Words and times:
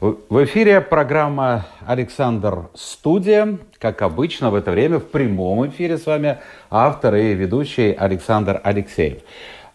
В 0.00 0.44
эфире 0.44 0.80
программа 0.80 1.66
«Александр 1.84 2.68
Студия». 2.74 3.58
Как 3.80 4.00
обычно, 4.02 4.52
в 4.52 4.54
это 4.54 4.70
время 4.70 5.00
в 5.00 5.06
прямом 5.06 5.66
эфире 5.66 5.98
с 5.98 6.06
вами 6.06 6.38
автор 6.70 7.16
и 7.16 7.34
ведущий 7.34 7.94
Александр 7.94 8.60
Алексеев. 8.62 9.18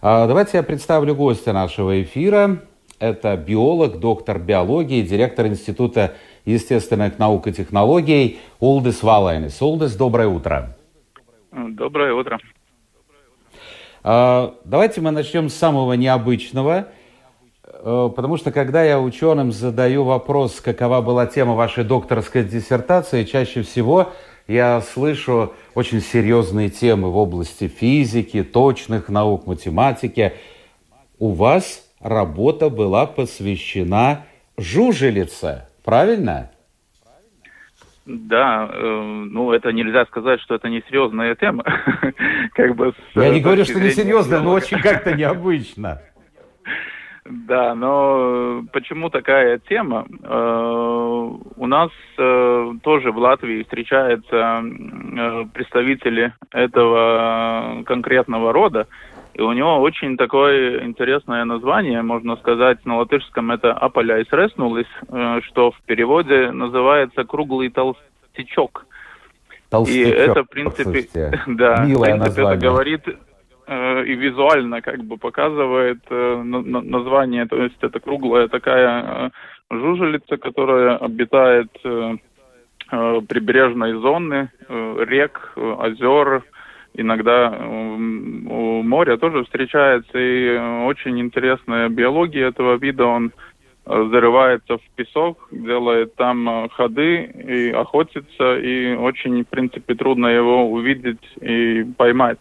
А, 0.02 0.26
давайте 0.26 0.56
я 0.56 0.64
представлю 0.64 1.14
гостя 1.14 1.52
нашего 1.52 2.02
эфира. 2.02 2.60
Это 3.00 3.36
биолог, 3.36 4.00
доктор 4.00 4.40
биологии, 4.40 5.02
директор 5.02 5.48
Института 5.48 6.14
естественных 6.46 7.20
наук 7.20 7.48
и 7.48 7.52
технологий 7.52 8.40
Улдис 8.62 9.04
Валайнис. 9.04 9.62
Улдис, 9.62 9.94
доброе 9.94 10.30
утро. 10.30 10.74
Доброе 11.52 12.14
утро. 12.14 12.40
А, 14.04 14.56
давайте 14.64 15.02
мы 15.02 15.12
начнем 15.12 15.50
с 15.50 15.54
самого 15.54 15.92
необычного– 15.94 16.88
потому 17.84 18.38
что 18.38 18.52
когда 18.52 18.84
я 18.84 19.00
ученым 19.00 19.52
задаю 19.52 20.04
вопрос, 20.06 20.62
какова 20.62 21.02
была 21.02 21.26
тема 21.26 21.54
вашей 21.54 21.84
докторской 21.84 22.44
диссертации, 22.44 23.24
чаще 23.26 23.62
всего 23.62 24.14
я 24.48 24.82
слышу 24.82 25.54
очень 25.76 26.02
серьезные 26.02 26.70
темы 26.70 27.12
в 27.12 27.18
области 27.18 27.68
физики, 27.68 28.44
точных 28.44 29.10
наук, 29.10 29.48
математики. 29.48 30.34
У 31.20 31.32
вас 31.32 31.90
работа 32.02 32.70
была 32.70 33.06
посвящена 33.06 34.26
жужелице, 34.58 35.68
правильно? 35.84 36.52
Да, 38.06 38.70
э, 38.70 39.02
ну 39.32 39.54
это 39.54 39.72
нельзя 39.72 40.06
сказать, 40.06 40.42
что 40.42 40.56
это 40.56 40.68
не 40.68 40.82
серьезная 40.90 41.36
тема. 41.36 41.64
как 42.54 42.76
бы 42.76 42.94
Я 43.16 43.30
не 43.30 43.40
говорю, 43.40 43.64
что 43.64 43.80
не 43.80 43.92
серьезная, 43.92 44.42
но 44.42 44.52
очень 44.52 44.80
как-то 44.80 45.14
необычно. 45.14 46.02
Да, 47.26 47.74
но 47.74 48.66
почему 48.74 49.10
такая 49.10 49.58
тема? 49.70 50.06
Э, 50.24 51.30
у 51.56 51.66
нас 51.68 51.90
э, 52.18 52.72
тоже 52.84 53.12
в 53.12 53.18
Латвии 53.18 53.64
встречаются 53.64 54.62
э, 54.62 55.46
представители 55.54 56.34
этого 56.52 57.84
конкретного 57.86 58.52
рода, 58.52 58.88
и 59.36 59.42
у 59.42 59.54
него 59.54 59.80
очень 59.80 60.18
такое 60.18 60.84
интересное 60.84 61.46
название, 61.46 62.02
можно 62.02 62.36
сказать, 62.36 62.86
на 62.86 62.98
латышском 62.98 63.52
это 63.52 63.72
«Аполяйс 63.72 64.28
реснулис», 64.32 64.86
что 65.46 65.72
в 65.72 65.82
переводе 65.86 66.52
называется 66.52 67.24
«круглый 67.24 67.70
толстячок». 67.70 68.86
Толстячок, 69.70 70.06
и 70.06 70.10
это, 70.12 70.44
в 70.44 70.50
принципе, 70.50 71.32
да, 71.48 71.86
Милое 71.86 72.16
в 72.16 72.20
принципе, 72.20 72.42
название. 72.44 72.58
это 72.58 72.68
говорит 72.68 73.02
Э, 73.08 73.33
и 73.68 74.16
визуально 74.16 74.82
как 74.82 75.04
бы 75.04 75.18
показывает 75.18 76.00
э, 76.10 76.42
название, 76.44 77.46
то 77.46 77.56
есть 77.64 77.78
это 77.82 78.00
круглая 78.00 78.48
такая 78.48 79.04
э, 79.04 79.30
жужелица, 79.70 80.38
которая 80.38 80.98
обитает 80.98 81.72
прибрежной 82.90 83.94
зоны, 83.94 84.52
рек, 84.70 85.54
озер, 85.56 86.44
иногда 86.94 87.50
у 87.50 88.84
моря 88.84 89.18
тоже 89.18 89.46
встречается, 89.46 90.20
и 90.20 90.58
очень 90.86 91.20
интересная 91.20 91.90
биология 91.90 92.50
этого 92.50 92.76
вида, 92.76 93.06
он 93.06 93.32
зарывается 93.86 94.78
в 94.78 94.82
песок, 94.96 95.48
делает 95.50 96.14
там 96.16 96.70
ходы 96.70 97.24
и 97.24 97.72
охотится, 97.72 98.60
и 98.60 98.94
очень, 98.94 99.44
в 99.44 99.48
принципе, 99.48 99.96
трудно 99.96 100.28
его 100.28 100.70
увидеть 100.70 101.24
и 101.42 101.84
поймать 101.98 102.38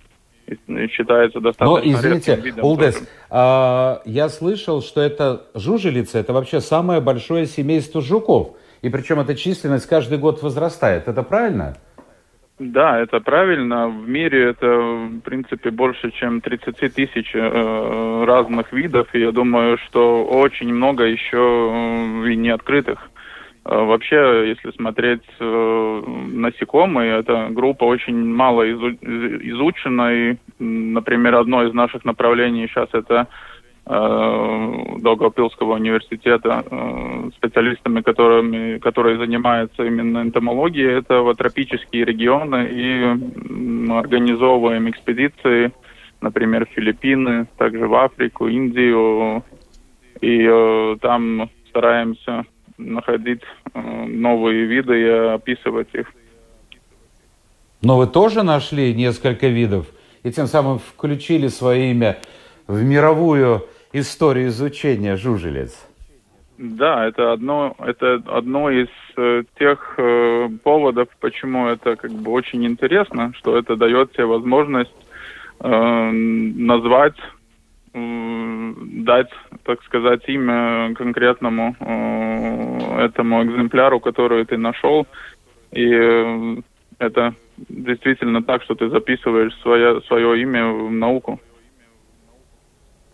считается 0.90 1.40
достаточно 1.40 1.66
Но, 1.66 1.80
извините, 1.82 2.54
Улдес, 2.62 3.02
а, 3.30 4.02
я 4.04 4.28
слышал, 4.28 4.82
что 4.82 5.00
это 5.00 5.46
жужелица, 5.54 6.18
это 6.18 6.32
вообще 6.32 6.60
самое 6.60 7.00
большое 7.00 7.46
семейство 7.46 8.00
жуков. 8.00 8.56
И 8.82 8.88
причем 8.88 9.20
эта 9.20 9.34
численность 9.34 9.86
каждый 9.86 10.18
год 10.18 10.42
возрастает. 10.42 11.06
Это 11.06 11.22
правильно? 11.22 11.76
Да, 12.58 13.00
это 13.00 13.20
правильно. 13.20 13.88
В 13.88 14.08
мире 14.08 14.50
это, 14.50 14.66
в 14.66 15.20
принципе, 15.20 15.70
больше, 15.70 16.10
чем 16.12 16.40
30 16.40 16.94
тысяч 16.94 17.34
э, 17.34 18.24
разных 18.24 18.72
видов. 18.72 19.08
И 19.14 19.20
я 19.20 19.32
думаю, 19.32 19.78
что 19.78 20.24
очень 20.24 20.72
много 20.72 21.04
еще 21.04 22.22
э, 22.24 22.30
и 22.30 22.36
не 22.36 22.50
открытых. 22.50 23.10
Э, 23.64 23.84
вообще, 23.84 24.48
если 24.48 24.70
смотреть 24.72 25.22
э, 25.38 26.02
насекомые, 26.32 27.18
эта 27.18 27.48
группа 27.50 27.84
очень 27.84 28.24
мало 28.24 28.68
изучена. 28.70 30.12
И, 30.12 30.36
например, 30.58 31.36
одно 31.36 31.62
из 31.64 31.72
наших 31.72 32.04
направлений 32.04 32.66
сейчас 32.66 32.88
это 32.92 33.28
э, 33.86 34.98
Долгопилского 34.98 35.74
университета 35.74 36.64
специалистами, 37.36 38.00
которыми, 38.00 38.78
которые 38.78 39.18
занимаются 39.18 39.84
именно 39.84 40.22
энтомологией, 40.22 40.98
это 40.98 41.20
вот 41.20 41.38
тропические 41.38 42.04
регионы 42.04 42.68
и 42.68 43.92
организовываем 43.92 44.90
экспедиции, 44.90 45.72
например, 46.20 46.66
в 46.66 46.70
Филиппины, 46.70 47.46
также 47.58 47.86
в 47.86 47.94
Африку, 47.94 48.48
Индию, 48.48 49.44
и 50.20 50.96
там 51.00 51.48
стараемся 51.68 52.44
находить 52.78 53.42
э, 53.74 53.80
новые 53.80 54.64
виды 54.66 55.00
и 55.00 55.08
описывать 55.08 55.88
их. 55.94 56.12
Но 57.82 57.96
вы 57.96 58.06
тоже 58.06 58.42
нашли 58.42 58.94
несколько 58.94 59.48
видов 59.48 59.86
и 60.22 60.30
тем 60.30 60.46
самым 60.46 60.78
включили 60.78 61.48
свое 61.48 61.90
имя 61.90 62.18
в 62.66 62.82
мировую 62.82 63.66
историю 63.92 64.48
изучения 64.48 65.16
жужелиц. 65.16 65.86
Да, 66.58 67.06
это 67.06 67.32
одно, 67.32 67.74
это 67.78 68.22
одно 68.26 68.70
из 68.70 68.88
э, 69.16 69.42
тех 69.58 69.94
э, 69.96 70.48
поводов, 70.62 71.08
почему 71.18 71.66
это 71.66 71.96
как 71.96 72.12
бы 72.12 72.30
очень 72.30 72.64
интересно, 72.64 73.32
что 73.36 73.58
это 73.58 73.74
дает 73.74 74.12
тебе 74.12 74.26
возможность 74.26 74.94
э, 75.58 76.10
назвать 76.12 77.16
дать, 79.04 79.30
так 79.64 79.82
сказать, 79.84 80.22
имя 80.28 80.94
конкретному 80.94 81.76
э, 81.80 83.04
этому 83.04 83.44
экземпляру, 83.44 84.00
который 84.00 84.44
ты 84.44 84.56
нашел. 84.56 85.06
И 85.72 85.90
э, 85.92 86.56
это 86.98 87.34
действительно 87.68 88.42
так, 88.42 88.62
что 88.62 88.74
ты 88.74 88.88
записываешь 88.88 89.54
свое, 89.62 90.00
свое 90.02 90.42
имя 90.42 90.66
в 90.66 90.90
науку. 90.90 91.40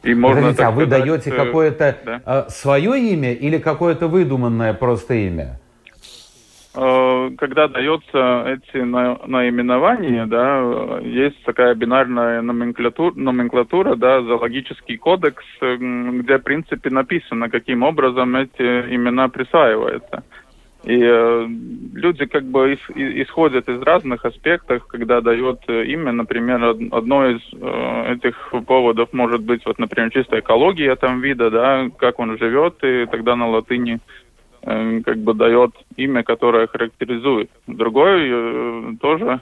И 0.03 0.15
можно, 0.15 0.41
Подождите, 0.41 0.65
а 0.65 0.71
вы 0.71 0.87
сказать, 0.87 1.05
даете 1.05 1.31
э, 1.31 1.37
какое-то 1.37 1.97
да? 2.05 2.47
свое 2.49 3.13
имя 3.13 3.33
или 3.33 3.59
какое-то 3.59 4.07
выдуманное 4.07 4.75
просто 4.75 5.15
имя? 5.15 5.61
Э, 6.81 7.31
когда 7.37 7.67
дается 7.67 8.45
эти 8.47 8.77
наименования, 8.77 10.27
да, 10.27 11.01
есть 11.03 11.43
такая 11.43 11.75
бинарная 11.75 12.41
номенклатура, 12.41 13.13
номенклатура, 13.17 13.97
да, 13.97 14.23
зоологический 14.23 14.97
кодекс, 14.97 15.45
где, 15.61 16.39
в 16.39 16.43
принципе, 16.43 16.91
написано, 16.91 17.51
каким 17.51 17.83
образом 17.83 18.37
эти 18.37 18.63
имена 18.63 19.29
присваиваются. 19.29 20.23
И 20.85 21.01
э, 21.03 21.47
люди 21.95 22.27
как 22.27 22.45
бы 22.45 22.75
ис, 22.75 22.81
исходят 22.95 23.69
из 23.69 23.83
разных 23.83 24.25
аспектов, 24.25 24.87
когда 24.87 25.21
дает 25.21 25.69
имя, 25.69 26.13
например, 26.13 26.63
одно 26.93 27.29
из 27.29 27.41
э, 27.55 28.15
этих 28.15 28.53
поводов 28.69 29.13
может 29.13 29.43
быть, 29.43 29.67
вот, 29.67 29.81
например, 29.81 30.13
чисто 30.13 30.39
экология 30.39 30.95
там 30.95 31.21
вида, 31.21 31.51
да, 31.51 31.89
как 31.99 32.21
он 32.21 32.39
живет, 32.39 32.77
и 32.85 33.07
тогда 33.07 33.35
на 33.35 33.49
латыни 33.49 33.95
Эм, 33.95 34.01
как 35.05 35.19
бы 35.19 35.35
дает 35.35 35.73
имя, 35.97 36.23
которое 36.23 36.67
характеризует. 36.67 37.51
Другой 37.67 38.29
э, 38.31 38.93
тоже 39.01 39.41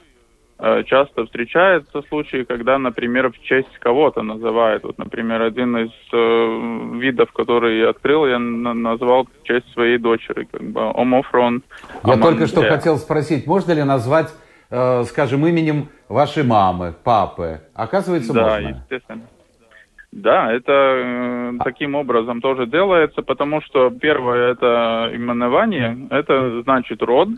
э, 0.59 0.83
часто 0.85 1.25
встречается 1.25 2.01
случаи, 2.03 2.43
когда, 2.43 2.77
например, 2.77 3.31
в 3.31 3.39
честь 3.41 3.77
кого-то 3.79 4.21
называют. 4.21 4.83
Вот, 4.83 4.97
например, 4.97 5.41
один 5.41 5.77
из 5.77 5.91
э, 6.13 6.97
видов, 6.99 7.31
который 7.33 7.79
я 7.79 7.89
открыл, 7.89 8.25
я 8.25 8.39
назвал 8.39 9.25
в 9.25 9.47
честь 9.47 9.71
своей 9.73 9.97
дочери, 9.97 10.47
как 10.49 10.63
бы 10.63 10.91
омофрон. 10.95 11.63
Я 12.05 12.17
только 12.17 12.47
что 12.47 12.61
хотел 12.61 12.97
спросить, 12.97 13.45
можно 13.47 13.73
ли 13.73 13.83
назвать, 13.83 14.33
э, 14.69 15.03
скажем, 15.03 15.45
именем 15.45 15.89
вашей 16.07 16.43
мамы, 16.43 16.93
папы? 17.03 17.61
Оказывается, 17.73 18.33
да, 18.33 18.43
можно. 18.43 18.71
Да, 18.71 18.77
естественно. 18.77 19.21
Да, 20.17 20.51
это 20.51 20.71
э, 20.71 21.53
таким 21.63 21.93
образом 21.93 22.41
тоже 22.41 22.65
делается, 22.65 23.21
потому 23.21 23.61
что 23.61 23.91
первое 23.91 24.53
это 24.53 25.11
именование, 25.13 25.95
это 26.09 26.63
значит 26.63 27.03
род, 27.03 27.29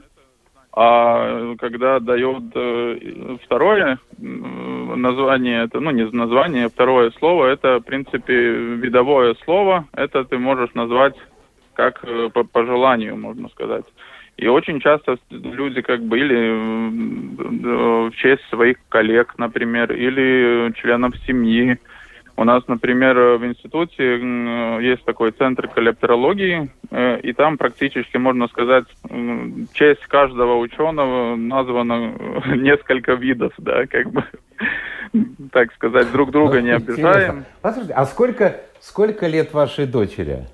А 0.71 1.55
когда 1.57 1.99
дает 1.99 2.43
э, 2.55 3.37
второе 3.43 3.99
название, 4.17 5.65
это, 5.65 5.81
ну, 5.81 5.91
не 5.91 6.05
название, 6.05 6.67
а 6.67 6.69
второе 6.69 7.11
слово, 7.19 7.47
это, 7.47 7.79
в 7.79 7.83
принципе, 7.83 8.33
видовое 8.33 9.35
слово. 9.43 9.85
Это 9.91 10.23
ты 10.23 10.37
можешь 10.37 10.73
назвать 10.73 11.15
как 11.73 11.99
э, 12.03 12.29
по, 12.33 12.45
по 12.45 12.65
желанию, 12.65 13.17
можно 13.17 13.49
сказать. 13.49 13.83
И 14.37 14.47
очень 14.47 14.79
часто 14.79 15.17
люди 15.29 15.81
как 15.81 16.01
бы 16.01 16.17
или 16.17 18.07
в 18.07 18.15
честь 18.15 18.47
своих 18.49 18.77
коллег, 18.87 19.33
например, 19.37 19.91
или 19.91 20.71
членов 20.77 21.13
семьи, 21.27 21.77
у 22.39 22.45
нас, 22.45 22.63
например, 22.67 23.37
в 23.37 23.45
институте 23.45 24.13
есть 24.81 25.03
такой 25.03 25.31
центр 25.31 25.67
коллекторологии, 25.67 26.71
э, 26.89 27.19
и 27.19 27.33
там 27.33 27.57
практически, 27.57 28.15
можно 28.15 28.47
сказать, 28.47 28.85
честь 29.73 30.05
каждого 30.07 30.55
ученого 30.55 31.35
названо 31.35 32.13
несколько 32.55 33.15
видов, 33.15 33.51
да, 33.57 33.85
как 33.87 34.11
бы, 34.11 34.23
так 35.51 35.73
сказать, 35.73 36.13
друг 36.13 36.31
друга 36.31 36.61
не 36.61 36.69
обижаем. 36.69 37.43
Послушайте, 37.61 37.93
а 37.93 38.05
сколько, 38.05 38.61
сколько 38.79 39.27
лет 39.27 39.51
вашей 39.51 39.85
дочери? 39.85 40.47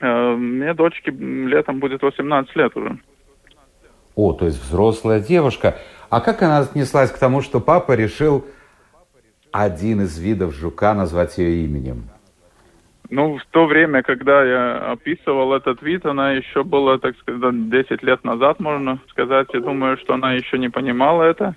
Э, 0.00 0.34
мне 0.34 0.72
дочке 0.72 1.10
летом 1.10 1.78
будет 1.78 2.00
18 2.02 2.56
лет 2.56 2.74
уже. 2.74 2.98
О, 4.14 4.32
то 4.32 4.46
есть 4.46 4.62
взрослая 4.62 5.20
девушка. 5.20 5.76
А 6.08 6.22
как 6.22 6.40
она 6.40 6.60
отнеслась 6.60 7.10
к 7.10 7.18
тому, 7.18 7.42
что 7.42 7.60
папа 7.60 7.92
решил 7.92 8.46
один 9.54 10.00
из 10.00 10.18
видов 10.18 10.52
жука 10.52 10.94
назвать 10.94 11.38
ее 11.38 11.64
именем? 11.64 12.08
Ну, 13.08 13.38
в 13.38 13.46
то 13.52 13.66
время, 13.66 14.02
когда 14.02 14.42
я 14.42 14.90
описывал 14.90 15.54
этот 15.54 15.80
вид, 15.80 16.04
она 16.06 16.32
еще 16.32 16.64
была, 16.64 16.98
так 16.98 17.16
сказать, 17.18 17.70
10 17.70 18.02
лет 18.02 18.24
назад, 18.24 18.58
можно 18.58 18.98
сказать. 19.10 19.46
Я 19.52 19.60
думаю, 19.60 19.96
что 19.98 20.14
она 20.14 20.32
еще 20.32 20.58
не 20.58 20.70
понимала 20.70 21.22
это. 21.22 21.54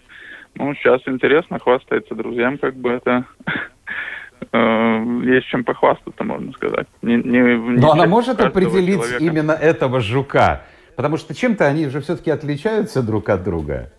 Ну, 0.53 0.75
сейчас 0.75 1.01
интересно, 1.07 1.57
хвастается 1.57 2.13
друзьям, 2.13 2.59
как 2.59 2.75
бы 2.75 2.91
это 2.91 3.25
э, 4.51 5.03
есть 5.23 5.47
чем 5.47 5.63
похвастаться, 5.63 6.23
можно 6.23 6.51
сказать. 6.51 6.87
Не, 7.01 7.15
не, 7.15 7.39
не 7.39 7.79
Но 7.79 7.93
она 7.93 8.05
может 8.05 8.39
определить 8.39 9.01
человека. 9.01 9.23
именно 9.23 9.53
этого 9.53 10.01
жука? 10.01 10.61
Потому 10.95 11.17
что 11.17 11.33
чем-то 11.33 11.65
они 11.65 11.87
же 11.89 12.01
все-таки 12.01 12.29
отличаются 12.29 13.01
друг 13.01 13.29
от 13.29 13.43
друга. 13.43 13.91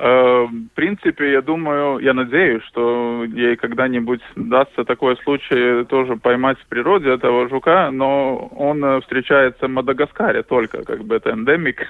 Э, 0.00 0.46
в 0.46 0.68
принципе, 0.76 1.32
я 1.32 1.42
думаю, 1.42 1.98
я 1.98 2.14
надеюсь, 2.14 2.62
что 2.66 3.24
ей 3.24 3.56
когда-нибудь 3.56 4.20
дастся 4.36 4.84
такой 4.84 5.16
случай 5.24 5.84
тоже 5.86 6.14
поймать 6.14 6.56
в 6.60 6.66
природе 6.66 7.10
этого 7.10 7.48
жука, 7.48 7.90
но 7.90 8.36
он 8.56 8.84
э, 8.84 9.00
встречается 9.00 9.66
в 9.66 9.70
Мадагаскаре 9.70 10.44
только, 10.44 10.84
как 10.84 11.04
бы 11.04 11.16
это 11.16 11.30
эндемик. 11.30 11.84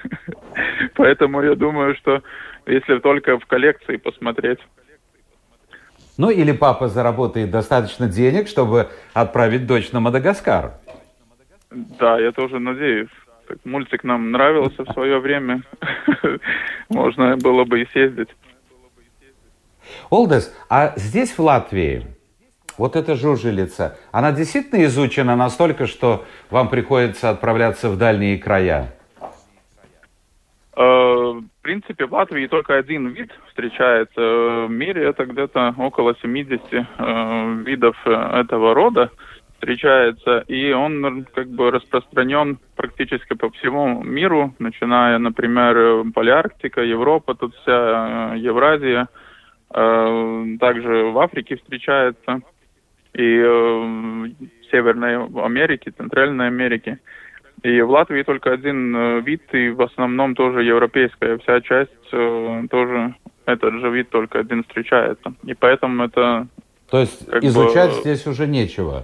Поэтому 0.95 1.43
я 1.43 1.53
думаю, 1.53 1.95
что 1.97 2.23
если 2.65 2.97
только 2.97 3.37
в 3.37 3.45
коллекции 3.45 3.97
посмотреть. 3.97 4.59
Ну 6.17 6.31
или 6.31 6.51
папа 6.51 6.87
заработает 6.87 7.51
достаточно 7.51 8.07
денег, 8.07 8.47
чтобы 8.47 8.87
отправить 9.13 9.67
дочь 9.67 9.91
на 9.91 9.99
Мадагаскар. 9.99 10.71
Да, 11.99 12.19
я 12.19 12.31
тоже 12.31 12.57
надеюсь 12.57 13.09
мультик 13.63 14.03
нам 14.03 14.31
нравился 14.31 14.83
в 14.83 14.91
свое 14.93 15.19
время. 15.19 15.61
Можно 16.89 17.37
было 17.37 17.65
бы 17.65 17.81
и 17.81 17.85
съездить. 17.87 18.29
Олдес, 20.09 20.55
а 20.69 20.93
здесь, 20.97 21.37
в 21.37 21.39
Латвии, 21.39 22.05
вот 22.77 22.95
эта 22.95 23.15
жужелица, 23.15 23.97
она 24.11 24.31
действительно 24.31 24.85
изучена 24.85 25.35
настолько, 25.35 25.87
что 25.87 26.25
вам 26.49 26.69
приходится 26.69 27.29
отправляться 27.29 27.89
в 27.89 27.97
дальние 27.97 28.37
края? 28.37 28.95
Э, 30.75 30.81
в 30.81 31.61
принципе, 31.61 32.05
в 32.05 32.13
Латвии 32.13 32.47
только 32.47 32.75
один 32.75 33.09
вид 33.09 33.31
встречается 33.49 34.21
в 34.21 34.69
мире. 34.69 35.09
Это 35.09 35.25
где-то 35.25 35.75
около 35.77 36.15
70 36.21 36.61
э, 36.71 37.63
видов 37.65 37.97
этого 38.05 38.73
рода 38.73 39.11
встречается, 39.59 40.45
и 40.47 40.71
он 40.71 41.25
как 41.33 41.49
бы 41.49 41.69
распространен 41.69 42.59
практически 42.99 43.33
по 43.35 43.49
всему 43.51 44.03
миру, 44.03 44.53
начиная, 44.59 45.17
например, 45.19 46.11
Полярктика, 46.13 46.81
Европа, 46.81 47.33
тут 47.33 47.55
вся 47.55 48.33
э, 48.33 48.39
Евразия, 48.39 49.07
э, 49.73 50.45
также 50.59 51.05
в 51.05 51.19
Африке 51.19 51.55
встречается, 51.55 52.41
и 53.13 53.37
э, 53.37 53.47
в 53.47 54.71
Северной 54.71 55.25
Америке, 55.45 55.91
Центральной 55.97 56.47
Америке. 56.47 56.99
И 57.63 57.81
в 57.81 57.89
Латвии 57.89 58.23
только 58.23 58.51
один 58.51 59.19
вид, 59.21 59.43
и 59.53 59.69
в 59.69 59.81
основном 59.81 60.35
тоже 60.35 60.63
европейская 60.63 61.37
вся 61.39 61.61
часть, 61.61 62.09
тоже 62.09 63.15
этот 63.45 63.73
же 63.81 63.89
вид 63.89 64.09
только 64.09 64.39
один 64.39 64.63
встречается. 64.63 65.33
И 65.43 65.53
поэтому 65.53 66.05
это... 66.05 66.47
То 66.89 66.99
есть 66.99 67.27
изучать 67.41 67.95
бы... 67.95 68.01
здесь 68.01 68.27
уже 68.27 68.47
нечего? 68.47 69.03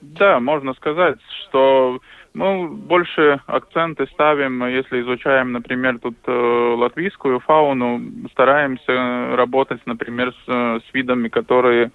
Да, 0.00 0.40
можно 0.40 0.72
сказать, 0.74 1.18
что 1.42 2.00
мы 2.34 2.68
больше 2.68 3.40
акценты 3.46 4.06
ставим, 4.06 4.64
если 4.66 5.02
изучаем, 5.02 5.52
например, 5.52 5.98
тут 5.98 6.16
э, 6.26 6.74
латвийскую 6.76 7.40
фауну, 7.40 8.00
стараемся 8.32 9.36
работать, 9.36 9.80
например, 9.86 10.32
с, 10.46 10.48
с 10.48 10.94
видами, 10.94 11.28
которые, 11.28 11.90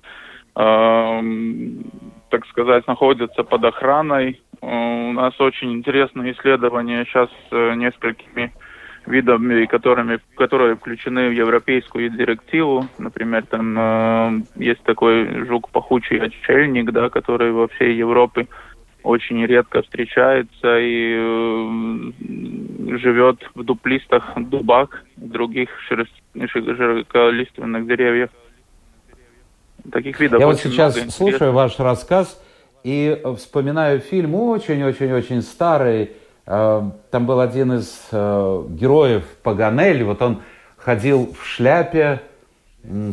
э, 0.56 1.22
так 2.30 2.46
сказать, 2.48 2.86
находятся 2.88 3.44
под 3.44 3.66
охраной. 3.66 4.42
Э, 4.62 5.10
у 5.10 5.14
нас 5.14 5.40
очень 5.40 5.74
интересное 5.74 6.32
исследование 6.34 7.06
сейчас 7.06 7.30
с 7.30 7.54
э, 7.54 7.74
несколькими 7.76 8.54
видами, 9.08 9.66
которыми, 9.66 10.20
которые 10.36 10.76
включены 10.76 11.30
в 11.30 11.32
европейскую 11.32 12.10
директиву. 12.10 12.86
Например, 13.00 13.44
там 13.46 13.76
э, 13.78 14.42
есть 14.58 14.84
такой 14.84 15.46
жук 15.46 15.70
пахучий 15.70 16.20
отшельник, 16.20 16.92
да, 16.92 17.10
который 17.10 17.52
во 17.52 17.68
всей 17.70 17.96
Европе 17.96 18.48
очень 19.08 19.46
редко 19.46 19.82
встречается 19.82 20.78
и 20.80 21.16
э, 21.18 22.98
живет 22.98 23.40
в 23.56 23.64
дуплистых 23.64 24.34
дубах, 24.36 25.04
других 25.16 25.70
широколиственных 26.34 27.88
деревьев. 27.88 28.30
Таких 29.92 30.20
видов 30.20 30.42
Я 30.42 30.48
вот 30.48 30.60
сейчас 30.60 31.00
слушаю 31.16 31.54
ваш 31.54 31.80
рассказ 31.80 32.44
и 32.84 33.22
вспоминаю 33.38 34.00
фильм 34.00 34.36
очень-очень-очень 34.36 35.42
старый. 35.42 36.12
Э, 36.46 36.82
там 37.10 37.26
был 37.26 37.40
один 37.40 37.74
из 37.74 38.10
э, 38.12 38.64
героев 38.70 39.24
Паганель, 39.42 40.04
вот 40.04 40.22
он 40.22 40.42
ходил 40.76 41.34
в 41.34 41.46
шляпе, 41.46 42.22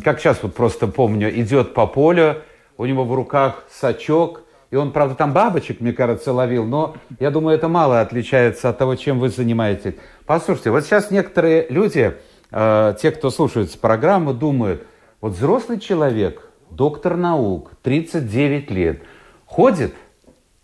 как 0.03 0.19
сейчас 0.19 0.43
вот 0.43 0.55
просто 0.55 0.89
помню, 0.89 1.31
идет 1.41 1.73
по 1.73 1.87
полю, 1.87 2.43
у 2.79 2.85
него 2.85 3.05
в 3.05 3.15
руках 3.15 3.65
сачок, 3.71 4.44
и 4.75 4.77
он, 4.77 4.91
правда, 4.91 5.15
там 5.15 5.33
бабочек, 5.33 5.81
мне 5.81 5.93
кажется, 5.93 6.33
ловил, 6.33 6.65
но 6.65 6.97
я 7.21 7.31
думаю, 7.31 7.57
это 7.57 7.69
мало 7.69 8.01
отличается 8.01 8.71
от 8.71 8.77
того, 8.77 8.97
чем 8.97 9.21
вы 9.21 9.29
занимаетесь. 9.29 9.95
Послушайте, 10.27 10.73
вот 10.73 10.83
сейчас 10.85 11.13
некоторые 11.13 11.69
люди, 11.69 12.17
э, 12.51 12.95
те, 13.01 13.13
кто 13.13 13.31
слушает 13.31 13.71
программу, 13.79 14.35
думают, 14.35 14.85
вот 15.21 15.35
взрослый 15.35 15.79
человек, 15.79 16.51
доктор 16.71 17.17
наук, 17.17 17.71
39 17.85 18.73
лет, 18.73 19.03
ходит 19.47 19.95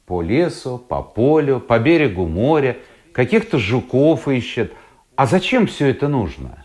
по 0.07 0.23
лесу, 0.23 0.79
по 0.79 1.03
полю, 1.03 1.61
по 1.61 1.79
берегу 1.79 2.27
моря, 2.27 2.79
каких-то 3.13 3.59
жуков 3.59 4.27
ищет. 4.27 4.73
А 5.15 5.27
зачем 5.27 5.69
все 5.69 5.91
это 5.91 6.09
нужно? 6.09 6.65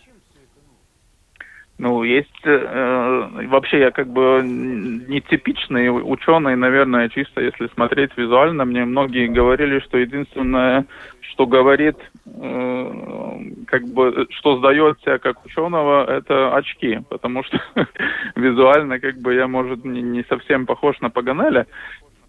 Ну, 1.78 2.04
есть 2.04 2.40
э, 2.44 3.46
вообще 3.48 3.80
я 3.80 3.90
как 3.90 4.08
бы 4.08 4.40
нетипичный 4.42 5.90
ученый, 5.90 6.56
наверное, 6.56 7.10
чисто 7.10 7.42
если 7.42 7.66
смотреть 7.74 8.16
визуально. 8.16 8.64
Мне 8.64 8.86
многие 8.86 9.26
говорили, 9.26 9.80
что 9.80 9.98
единственное, 9.98 10.86
что 11.20 11.46
говорит, 11.46 11.96
э, 12.24 13.40
как 13.66 13.82
бы, 13.88 14.26
что 14.30 14.56
сдает 14.56 14.98
себя 15.00 15.18
как 15.18 15.44
ученого, 15.44 16.10
это 16.10 16.54
очки, 16.56 17.00
потому 17.10 17.44
что 17.44 17.60
визуально 18.36 18.98
как 18.98 19.18
бы 19.18 19.34
я, 19.34 19.46
может, 19.46 19.84
не, 19.84 20.00
не 20.00 20.24
совсем 20.30 20.64
похож 20.64 20.98
на 21.00 21.10
Паганеля, 21.10 21.66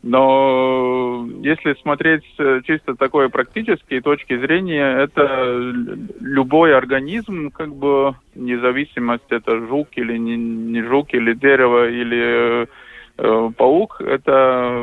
но 0.08 1.28
если 1.42 1.74
смотреть 1.82 2.24
чисто 2.66 2.96
такой 2.96 3.30
практической 3.30 4.00
точки 4.00 4.40
зрения, 4.40 5.04
это 5.04 5.74
любой 6.22 6.74
организм, 6.74 7.52
как 7.52 7.76
бы, 7.76 8.16
независимость, 8.34 9.30
это 9.30 9.60
жук 9.68 9.90
или 9.98 10.18
не, 10.18 10.38
не 10.38 10.82
жук, 10.82 11.14
или 11.14 11.34
дерево, 11.34 11.90
или 11.90 12.70
э, 13.18 13.50
паук, 13.58 14.00
это 14.00 14.82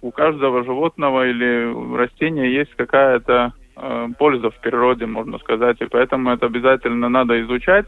у 0.00 0.10
каждого 0.10 0.64
животного 0.64 1.28
или 1.28 1.96
растения 1.96 2.52
есть 2.52 2.74
какая-то 2.74 3.52
э, 3.76 4.08
польза 4.18 4.50
в 4.50 4.58
природе, 4.60 5.06
можно 5.06 5.38
сказать, 5.38 5.80
и 5.80 5.86
поэтому 5.86 6.32
это 6.32 6.46
обязательно 6.46 7.08
надо 7.08 7.40
изучать. 7.42 7.86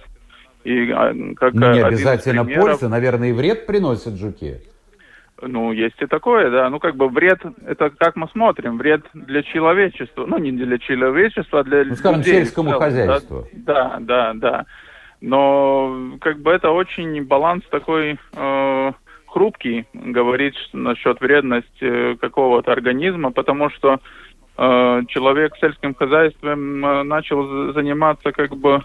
И, 0.62 0.92
а, 0.92 1.12
как 1.34 1.54
не 1.54 1.82
обязательно 1.82 2.44
примеров... 2.44 2.66
польза, 2.66 2.88
наверное, 2.88 3.30
и 3.30 3.32
вред 3.32 3.66
приносят 3.66 4.16
жуки. 4.16 4.60
Ну, 5.40 5.72
есть 5.72 6.00
и 6.02 6.06
такое, 6.06 6.50
да. 6.50 6.68
Ну, 6.68 6.78
как 6.80 6.96
бы 6.96 7.08
вред, 7.08 7.40
это 7.66 7.90
как 7.90 8.16
мы 8.16 8.28
смотрим, 8.28 8.76
вред 8.78 9.02
для 9.14 9.42
человечества. 9.42 10.26
Ну, 10.26 10.38
не 10.38 10.50
для 10.52 10.78
человечества, 10.78 11.60
а 11.60 11.64
для 11.64 11.84
Ну, 11.84 11.94
скажем, 11.94 12.20
людей. 12.20 12.34
сельскому 12.44 12.70
Да, 12.70 12.78
хозяйству. 12.78 13.46
Да, 13.52 13.96
да, 14.00 14.32
да. 14.34 14.66
Но, 15.20 16.12
как 16.20 16.38
бы, 16.40 16.50
это 16.52 16.70
очень 16.70 17.24
баланс 17.24 17.62
такой 17.70 18.18
э, 18.34 18.92
хрупкий, 19.26 19.86
говорить 19.92 20.56
насчет 20.72 21.20
вредности 21.20 21.68
э, 22.12 22.16
какого-то 22.16 22.72
организма, 22.72 23.30
потому 23.32 23.70
что 23.70 23.98
э, 24.56 25.02
человек 25.08 25.54
сельским 25.60 25.94
хозяйством 25.94 26.80
начал 27.08 27.46
за- 27.46 27.72
заниматься, 27.74 28.32
как 28.32 28.56
бы, 28.56 28.80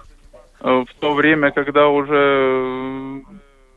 э, 0.61 0.83
в 0.87 0.93
то 0.99 1.13
время, 1.13 1.51
когда 1.51 1.87
уже 1.87 3.21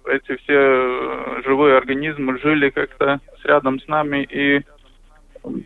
эти 0.06 0.36
все 0.36 0.54
э, 0.54 1.42
живые 1.44 1.76
организмы 1.76 2.38
жили 2.38 2.70
как-то 2.70 3.20
рядом 3.44 3.80
с 3.80 3.88
нами, 3.88 4.25
и 4.25 4.62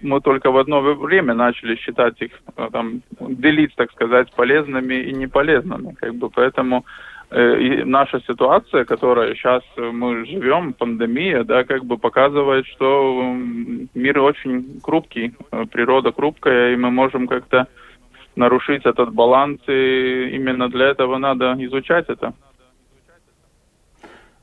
мы 0.02 0.20
только 0.20 0.50
в 0.50 0.59
одно 0.59 0.80
время 0.80 1.35
начали 1.35 1.76
считать 1.76 2.20
их, 2.20 2.32
э, 2.56 2.68
там, 2.73 3.02
делить, 3.20 3.75
так 3.76 3.90
сказать, 3.92 4.32
полезными 4.32 4.94
и 4.94 5.12
неполезными. 5.12 5.94
Как 5.94 6.14
бы, 6.14 6.30
поэтому 6.30 6.85
э, 7.30 7.61
и 7.61 7.85
наша 7.85 8.20
ситуация, 8.20 8.85
которая 8.85 9.35
сейчас 9.35 9.62
мы 9.76 10.26
живем, 10.26 10.73
пандемия, 10.73 11.44
да, 11.44 11.64
как 11.64 11.85
бы 11.85 11.99
показывает, 11.99 12.66
что 12.66 13.35
мир 13.94 14.18
очень 14.20 14.80
хрупкий, 14.82 15.35
э, 15.50 15.64
природа 15.70 16.12
хрупкая, 16.12 16.73
и 16.73 16.76
мы 16.76 16.90
можем 16.90 17.26
как-то 17.26 17.66
нарушить 18.37 18.87
этот 18.87 19.12
баланс, 19.12 19.61
и 19.66 20.30
именно 20.32 20.68
для 20.68 20.87
этого 20.88 21.18
надо 21.18 21.56
изучать 21.59 22.06
это. 22.09 22.32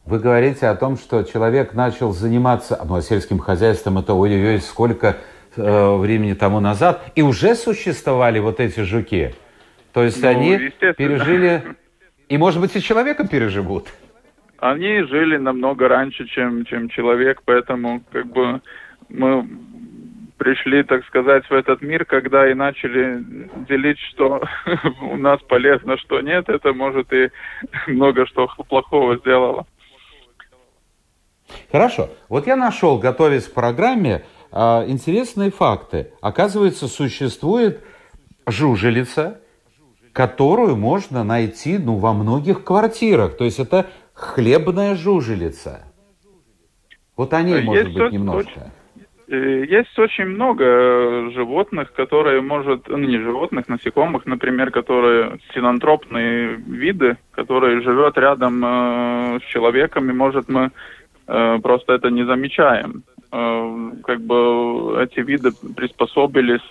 Вы 0.08 0.20
говорите 0.20 0.68
о 0.68 0.76
том, 0.76 0.96
что 0.96 1.24
человек 1.24 1.74
начал 1.74 2.14
заниматься 2.14 2.80
ну, 2.88 2.96
а 2.96 3.02
сельским 3.02 3.40
хозяйством, 3.40 3.98
это 3.98 4.14
ой-ой-ой, 4.14 4.62
сколько 4.62 5.18
э, 5.58 5.96
времени 5.98 6.34
тому 6.34 6.62
назад, 6.62 7.12
и 7.16 7.22
уже 7.22 7.56
существовали 7.56 8.40
вот 8.40 8.62
эти 8.62 8.80
жуки. 8.80 9.36
То 9.92 10.04
есть 10.04 10.24
Ну, 10.24 10.30
они 10.30 10.72
пережили, 10.96 11.76
и 12.30 12.38
может 12.38 12.62
быть 12.62 12.74
и 12.78 12.82
человека 12.82 13.28
переживут. 13.28 13.88
Они 14.60 15.02
жили 15.04 15.36
намного 15.36 15.90
раньше, 15.90 16.26
чем, 16.28 16.64
чем 16.64 16.88
человек, 16.88 17.42
поэтому 17.44 18.02
как 18.10 18.28
бы 18.28 18.62
мы 19.10 19.46
пришли, 20.38 20.84
так 20.84 21.06
сказать, 21.08 21.44
в 21.50 21.54
этот 21.54 21.82
мир, 21.82 22.06
когда 22.06 22.50
и 22.50 22.54
начали 22.54 23.26
делить, 23.68 24.00
что 24.12 24.42
у 25.02 25.18
нас 25.18 25.42
полезно, 25.42 25.98
что 25.98 26.22
нет, 26.22 26.48
это 26.48 26.72
может 26.72 27.12
и 27.12 27.30
много 27.88 28.26
что 28.26 28.48
плохого 28.70 29.18
сделало. 29.18 29.68
Хорошо. 31.72 32.10
Вот 32.30 32.48
я 32.48 32.56
нашел, 32.56 32.98
готовясь 32.98 33.48
к 33.48 33.54
программе, 33.54 34.24
а, 34.52 34.86
интересные 34.88 35.52
факты. 35.52 36.12
Оказывается, 36.22 36.88
существует 36.88 37.84
жужелица, 38.46 39.42
которую 40.14 40.76
можно 40.76 41.24
найти 41.24 41.78
ну, 41.78 41.98
во 41.98 42.14
многих 42.14 42.64
квартирах. 42.64 43.38
То 43.38 43.44
есть 43.44 43.60
это 43.60 43.88
хлебная 44.14 44.96
жужелица. 44.96 45.84
Вот 47.16 47.34
о 47.34 47.42
ней, 47.42 47.56
Есть 47.56 47.66
может 47.66 47.86
быть, 47.88 47.98
очень- 47.98 48.14
немножко. 48.14 48.72
Э, 49.30 49.66
Есть 49.66 50.00
очень 50.00 50.26
много 50.26 50.64
э, 50.64 51.32
животных, 51.34 51.92
которые 51.94 52.42
может, 52.42 52.88
ну 52.88 52.98
не 52.98 53.18
животных, 53.20 53.68
насекомых, 53.68 54.26
например, 54.26 54.72
которые 54.72 55.40
синантропные 55.54 56.56
виды, 56.56 57.18
которые 57.32 57.82
живет 57.82 58.18
рядом 58.18 58.64
э, 58.64 59.40
с 59.40 59.52
человеком, 59.52 60.10
и 60.10 60.14
может 60.14 60.48
мы 60.48 60.72
просто 61.28 61.94
это 61.94 62.10
не 62.10 62.24
замечаем. 62.26 63.04
Э, 63.32 63.92
как 64.04 64.22
бы 64.22 65.02
эти 65.04 65.20
виды 65.20 65.52
приспособились 65.52 66.62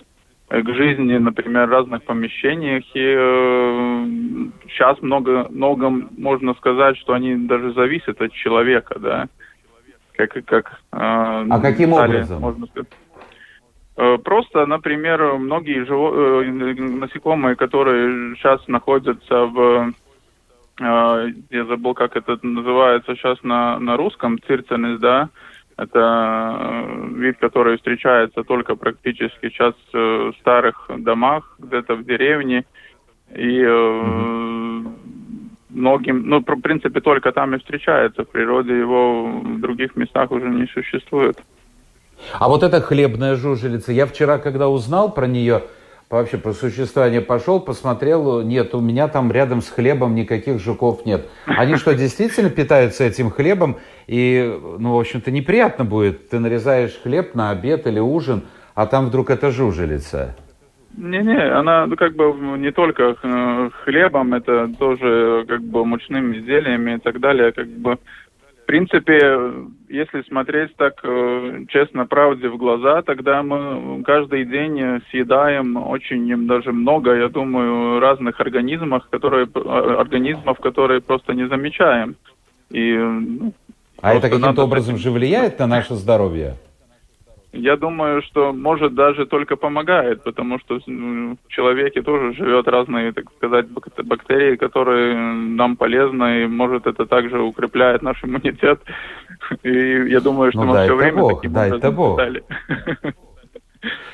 э, 0.48 0.62
к 0.62 0.74
жизни, 0.74 1.18
например, 1.18 1.66
в 1.66 1.70
разных 1.70 2.02
помещениях, 2.04 2.84
и 2.94 4.58
сейчас 4.70 5.00
много, 5.02 5.46
много 5.50 5.90
можно 5.90 6.54
сказать, 6.54 6.96
что 6.96 7.12
они 7.12 7.36
даже 7.36 7.72
зависят 7.74 8.20
от 8.20 8.32
человека, 8.32 8.98
да 8.98 9.28
как 10.16 10.44
как 10.46 10.80
А 10.90 11.60
каким 11.60 11.92
образом? 11.92 12.40
можно 12.40 12.66
сказать. 12.66 12.88
Э, 13.98 14.18
Просто, 14.18 14.66
например, 14.66 15.34
многие 15.38 15.84
живо- 15.84 16.42
э, 16.42 16.50
насекомые, 16.82 17.56
которые 17.56 18.34
сейчас 18.36 18.66
находятся 18.68 19.46
в, 19.46 19.60
э, 19.60 19.92
я 20.78 21.64
забыл, 21.68 21.94
как 21.94 22.16
это 22.16 22.38
называется 22.42 23.14
сейчас 23.14 23.38
на, 23.42 23.78
на 23.78 23.96
русском, 23.96 24.38
цирценис, 24.46 25.00
да, 25.00 25.30
это 25.76 25.98
э, 26.58 27.08
вид, 27.14 27.36
который 27.38 27.76
встречается 27.76 28.42
только 28.44 28.76
практически 28.76 29.50
сейчас 29.50 29.74
э, 29.92 29.98
в 29.98 30.34
старых 30.40 30.90
домах, 30.98 31.56
где-то 31.58 31.96
в 31.96 32.04
деревне, 32.04 32.64
и 33.34 33.62
э, 33.62 34.82
многим, 35.68 36.28
ну, 36.28 36.40
в 36.40 36.60
принципе, 36.60 37.00
только 37.00 37.32
там 37.32 37.54
и 37.54 37.58
встречается. 37.58 38.24
В 38.24 38.28
природе 38.28 38.78
его 38.78 39.26
в 39.26 39.60
других 39.60 39.96
местах 39.96 40.30
уже 40.30 40.48
не 40.48 40.66
существует. 40.66 41.38
А 42.38 42.48
вот 42.48 42.62
эта 42.62 42.80
хлебная 42.80 43.36
жужелица, 43.36 43.92
я 43.92 44.06
вчера, 44.06 44.38
когда 44.38 44.68
узнал 44.70 45.12
про 45.12 45.26
нее, 45.26 45.64
вообще 46.10 46.38
про 46.38 46.52
существование 46.52 47.20
пошел, 47.20 47.60
посмотрел, 47.60 48.42
нет, 48.42 48.74
у 48.74 48.80
меня 48.80 49.08
там 49.08 49.32
рядом 49.32 49.60
с 49.60 49.68
хлебом 49.68 50.14
никаких 50.14 50.60
жуков 50.60 51.04
нет. 51.04 51.26
Они 51.46 51.76
что, 51.76 51.94
действительно 51.94 52.50
питаются 52.50 53.04
этим 53.04 53.30
хлебом? 53.30 53.78
И, 54.06 54.58
ну, 54.78 54.94
в 54.94 55.00
общем-то, 55.00 55.30
неприятно 55.30 55.84
будет. 55.84 56.28
Ты 56.28 56.38
нарезаешь 56.38 56.98
хлеб 57.02 57.34
на 57.34 57.50
обед 57.50 57.86
или 57.86 57.98
ужин, 57.98 58.42
а 58.74 58.86
там 58.86 59.06
вдруг 59.06 59.30
это 59.30 59.50
жужелица. 59.50 60.36
Не-не, 60.96 61.52
она 61.52 61.86
ну, 61.86 61.96
как 61.96 62.14
бы 62.14 62.32
не 62.56 62.72
только 62.72 63.16
э, 63.22 63.70
хлебом, 63.84 64.32
это 64.32 64.70
тоже 64.78 65.44
как 65.46 65.60
бы 65.62 65.84
мучными 65.84 66.38
изделиями 66.38 66.94
и 66.94 66.98
так 66.98 67.20
далее. 67.20 67.52
Как 67.52 67.68
бы, 67.68 67.98
принципе, 68.66 69.38
если 69.88 70.22
смотреть 70.22 70.76
так 70.76 70.94
э, 71.02 71.64
честно, 71.68 72.06
правде 72.06 72.48
в 72.48 72.56
глаза, 72.56 73.02
тогда 73.02 73.42
мы 73.42 74.02
каждый 74.02 74.44
день 74.44 75.00
съедаем 75.10 75.76
очень 75.76 76.46
даже 76.46 76.72
много, 76.72 77.14
я 77.14 77.28
думаю, 77.28 78.00
разных 78.00 78.40
организмов, 78.40 79.06
которые, 79.08 79.46
э, 79.46 79.96
организмов, 79.98 80.58
которые 80.58 81.00
просто 81.00 81.32
не 81.32 81.48
замечаем. 81.48 82.16
И, 82.70 82.92
ну, 82.92 83.52
А 84.02 84.12
это 84.14 84.28
каким-то 84.28 84.46
надо 84.48 84.62
образом 84.64 84.96
же 84.98 85.10
влияет 85.10 85.58
на 85.60 85.66
наше 85.66 85.94
здоровье? 85.94 86.56
Я 87.56 87.76
думаю, 87.76 88.22
что 88.22 88.52
может 88.52 88.94
даже 88.94 89.26
только 89.26 89.56
помогает, 89.56 90.22
потому 90.22 90.58
что 90.58 90.78
ну, 90.86 91.36
в 91.46 91.48
человеке 91.48 92.02
тоже 92.02 92.34
живет 92.34 92.68
разные, 92.68 93.12
так 93.12 93.24
сказать, 93.36 93.66
бак- 93.68 94.04
бактерии, 94.04 94.56
которые 94.56 95.16
нам 95.16 95.76
полезны, 95.76 96.42
и 96.42 96.46
может 96.46 96.86
это 96.86 97.06
также 97.06 97.40
укрепляет 97.40 98.02
наш 98.02 98.22
иммунитет. 98.22 98.80
И 99.62 99.70
я 100.08 100.20
думаю, 100.20 100.50
что 100.52 100.62
Ну 100.62 100.66
мы 100.66 100.74
все 100.74 100.84
это 100.84 100.94
время 100.94 101.20
Бог, 101.20 101.40
таким 101.40 101.52
дай 101.52 101.68
это 101.68 101.76
образом 101.76 101.94
Бог. 101.94 102.16
питали. 102.16 102.44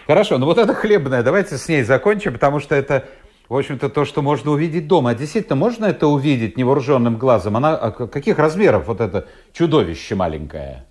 Хорошо, 0.07 0.39
ну 0.39 0.47
вот 0.47 0.59
эта 0.59 0.75
хлебная, 0.75 1.23
давайте 1.23 1.57
с 1.57 1.69
ней 1.69 1.83
закончим, 1.83 2.33
потому 2.35 2.61
что 2.61 2.75
это, 2.75 3.09
в 3.49 3.57
общем-то, 3.57 3.89
то, 3.89 4.05
что 4.05 4.23
можно 4.23 4.51
увидеть 4.51 4.87
дома. 4.87 5.11
А 5.11 5.15
действительно, 5.15 5.57
можно 5.57 5.87
это 5.87 6.07
увидеть 6.07 6.57
невооруженным 6.57 7.17
глазом? 7.17 7.57
Она 7.57 7.77
а 7.77 7.91
каких 7.91 8.39
размеров 8.39 8.87
вот 8.89 9.01
это 9.01 9.27
чудовище 9.53 10.15
маленькое? 10.15 10.85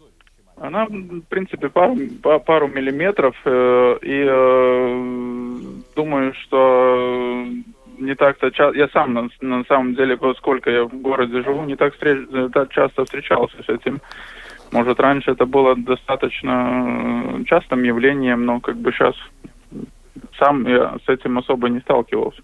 Она, 0.61 0.85
в 0.85 1.21
принципе, 1.27 1.69
пару, 1.69 1.97
па- 2.21 2.37
пару 2.37 2.67
миллиметров, 2.67 3.35
э, 3.45 3.97
и 4.03 4.25
э, 4.29 5.57
думаю, 5.95 6.33
что 6.35 7.47
не 7.97 8.13
так-то 8.15 8.51
часто, 8.51 8.77
я 8.77 8.87
сам 8.89 9.13
на, 9.13 9.29
на 9.41 9.63
самом 9.63 9.95
деле, 9.95 10.17
поскольку 10.17 10.69
я 10.69 10.83
в 10.83 11.01
городе 11.01 11.41
живу, 11.41 11.63
не 11.63 11.75
так, 11.75 11.93
встреч, 11.93 12.27
э, 12.31 12.49
так 12.53 12.69
часто 12.71 13.05
встречался 13.05 13.57
с 13.63 13.69
этим. 13.69 14.01
Может, 14.71 14.99
раньше 14.99 15.31
это 15.31 15.47
было 15.47 15.75
достаточно 15.75 17.39
э, 17.39 17.43
частым 17.45 17.81
явлением, 17.81 18.45
но 18.45 18.59
как 18.59 18.77
бы 18.77 18.91
сейчас 18.91 19.15
сам 20.37 20.67
я 20.67 20.95
с 21.03 21.09
этим 21.09 21.39
особо 21.39 21.69
не 21.69 21.79
сталкивался. 21.79 22.43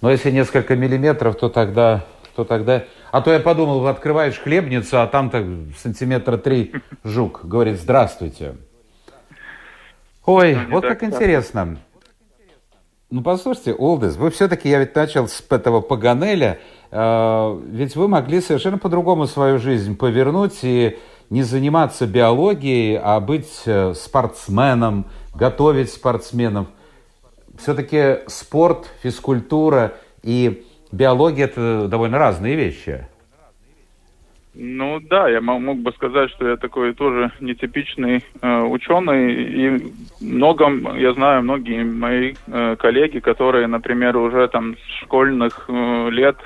Но 0.00 0.12
если 0.12 0.30
несколько 0.30 0.76
миллиметров, 0.76 1.36
то 1.36 1.48
тогда, 1.48 2.04
то 2.34 2.44
тогда... 2.44 2.84
А 3.12 3.20
то 3.20 3.32
я 3.32 3.40
подумал, 3.40 3.86
открываешь 3.86 4.38
хлебницу, 4.38 5.00
а 5.00 5.06
там 5.06 5.30
так 5.30 5.44
сантиметра 5.78 6.36
три 6.36 6.72
жук. 7.04 7.44
Говорит, 7.44 7.78
здравствуйте. 7.78 8.56
Ой, 10.26 10.54
Ну, 10.54 10.70
вот 10.70 10.80
так 10.82 10.98
как 10.98 11.00
часто. 11.00 11.16
интересно. 11.16 11.78
Ну, 13.10 13.22
послушайте, 13.22 13.74
Олдес, 13.74 14.16
вы 14.16 14.30
все-таки, 14.30 14.68
я 14.68 14.80
ведь 14.80 14.94
начал 14.96 15.28
с 15.28 15.44
этого 15.48 15.80
Паганеля, 15.80 16.58
э, 16.90 17.60
ведь 17.66 17.94
вы 17.94 18.08
могли 18.08 18.40
совершенно 18.40 18.78
по-другому 18.78 19.26
свою 19.26 19.58
жизнь 19.58 19.96
повернуть 19.96 20.58
и 20.62 20.98
не 21.30 21.42
заниматься 21.42 22.06
биологией, 22.06 22.98
а 23.00 23.20
быть 23.20 23.62
э, 23.66 23.94
спортсменом, 23.94 25.06
готовить 25.34 25.92
спортсменов. 25.92 26.66
Все-таки 27.56 28.26
спорт, 28.26 28.88
физкультура 29.02 29.94
и 30.22 30.66
биология– 30.94 31.44
это 31.46 31.88
довольно 31.88 32.18
разные 32.18 32.56
вещи. 32.56 33.06
Ну 34.56 35.00
да, 35.00 35.28
я 35.28 35.40
мог 35.40 35.78
бы 35.78 35.90
сказать, 35.92 36.30
что 36.30 36.48
я 36.48 36.56
такой 36.56 36.94
тоже 36.94 37.32
нетипичный 37.40 38.22
э, 38.40 38.60
ученый, 38.62 39.32
и 39.34 39.92
многом, 40.20 40.96
я 40.96 41.12
знаю, 41.12 41.42
многие 41.42 41.82
мои 41.82 42.34
э, 42.46 42.76
коллеги, 42.78 43.18
которые, 43.18 43.66
например, 43.66 44.16
уже 44.16 44.46
там 44.46 44.76
с 44.76 45.02
школьных 45.02 45.64
э, 45.66 46.10
лет 46.10 46.36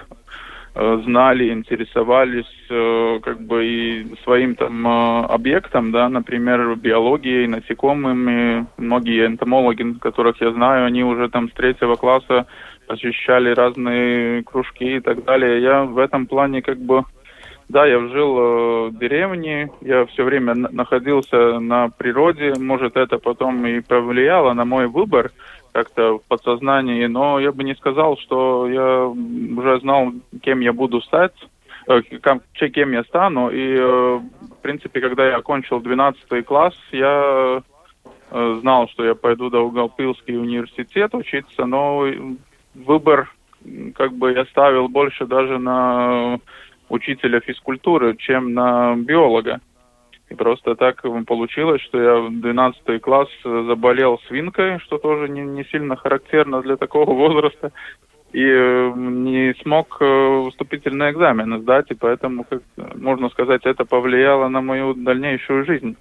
э, 0.74 1.00
знали, 1.04 1.52
интересовались 1.52 2.50
э, 2.70 3.20
как 3.22 3.42
бы 3.42 3.66
и 3.66 4.06
своим 4.24 4.54
там 4.54 4.86
э, 4.86 5.24
объектом, 5.26 5.92
да, 5.92 6.08
например, 6.08 6.76
биологией, 6.76 7.46
насекомыми. 7.46 8.64
Многие 8.78 9.26
энтомологи, 9.26 9.98
которых 10.00 10.40
я 10.40 10.50
знаю, 10.52 10.86
они 10.86 11.04
уже 11.04 11.28
там 11.28 11.50
с 11.50 11.52
третьего 11.52 11.96
класса 11.96 12.46
посещали 12.88 13.54
разные 13.54 14.42
кружки 14.42 14.96
и 14.96 15.00
так 15.00 15.24
далее. 15.24 15.62
Я 15.62 15.84
в 15.84 15.98
этом 15.98 16.26
плане 16.26 16.62
как 16.62 16.78
бы 16.78 17.04
да, 17.68 17.86
я 17.86 17.98
жил 18.08 18.38
э, 18.38 18.88
в 18.88 18.98
деревне, 18.98 19.70
я 19.82 20.06
все 20.06 20.24
время 20.24 20.54
находился 20.54 21.60
на 21.60 21.90
природе, 21.90 22.54
может 22.58 22.96
это 22.96 23.18
потом 23.18 23.66
и 23.66 23.80
повлияло 23.80 24.54
на 24.54 24.64
мой 24.64 24.86
выбор 24.86 25.32
как-то 25.72 26.18
в 26.18 26.22
подсознании, 26.28 27.04
но 27.06 27.38
я 27.38 27.52
бы 27.52 27.62
не 27.64 27.74
сказал, 27.74 28.16
что 28.16 28.66
я 28.68 29.04
уже 29.04 29.80
знал, 29.80 30.12
кем 30.40 30.60
я 30.60 30.72
буду 30.72 31.02
стать, 31.02 31.34
э, 31.88 32.00
кем 32.00 32.92
я 32.92 33.04
стану, 33.04 33.50
и 33.50 33.76
э, 33.76 34.18
в 34.18 34.62
принципе, 34.62 35.02
когда 35.02 35.28
я 35.28 35.36
окончил 35.36 35.80
12 35.80 36.46
класс, 36.46 36.74
я 36.90 37.62
знал, 38.30 38.88
что 38.88 39.06
я 39.06 39.14
пойду 39.14 39.48
до 39.48 39.60
Уголпилский 39.60 40.36
университет 40.36 41.14
учиться, 41.14 41.64
но 41.64 42.06
выбор 42.74 43.32
как 43.94 44.12
бы 44.12 44.32
я 44.32 44.44
ставил 44.46 44.88
больше 44.88 45.26
даже 45.26 45.58
на 45.58 46.38
учителя 46.88 47.40
физкультуры, 47.40 48.16
чем 48.16 48.54
на 48.54 48.96
биолога. 48.96 49.60
И 50.30 50.34
просто 50.34 50.74
так 50.74 51.02
получилось, 51.26 51.80
что 51.82 52.00
я 52.00 52.16
в 52.16 52.40
12 52.40 53.00
класс 53.00 53.28
заболел 53.42 54.20
свинкой, 54.28 54.78
что 54.80 54.98
тоже 54.98 55.28
не, 55.28 55.40
не 55.40 55.64
сильно 55.64 55.96
характерно 55.96 56.60
для 56.60 56.76
такого 56.76 57.12
возраста, 57.14 57.72
и 58.32 58.42
не 58.44 59.54
смог 59.62 59.96
э, 60.00 60.44
вступительный 60.50 61.12
экзамен 61.12 61.62
сдать, 61.62 61.86
и 61.90 61.94
поэтому, 61.94 62.44
как 62.44 62.62
можно 62.76 63.30
сказать, 63.30 63.62
это 63.64 63.86
повлияло 63.86 64.48
на 64.48 64.60
мою 64.60 64.92
дальнейшую 64.92 65.64
жизнь. 65.64 65.96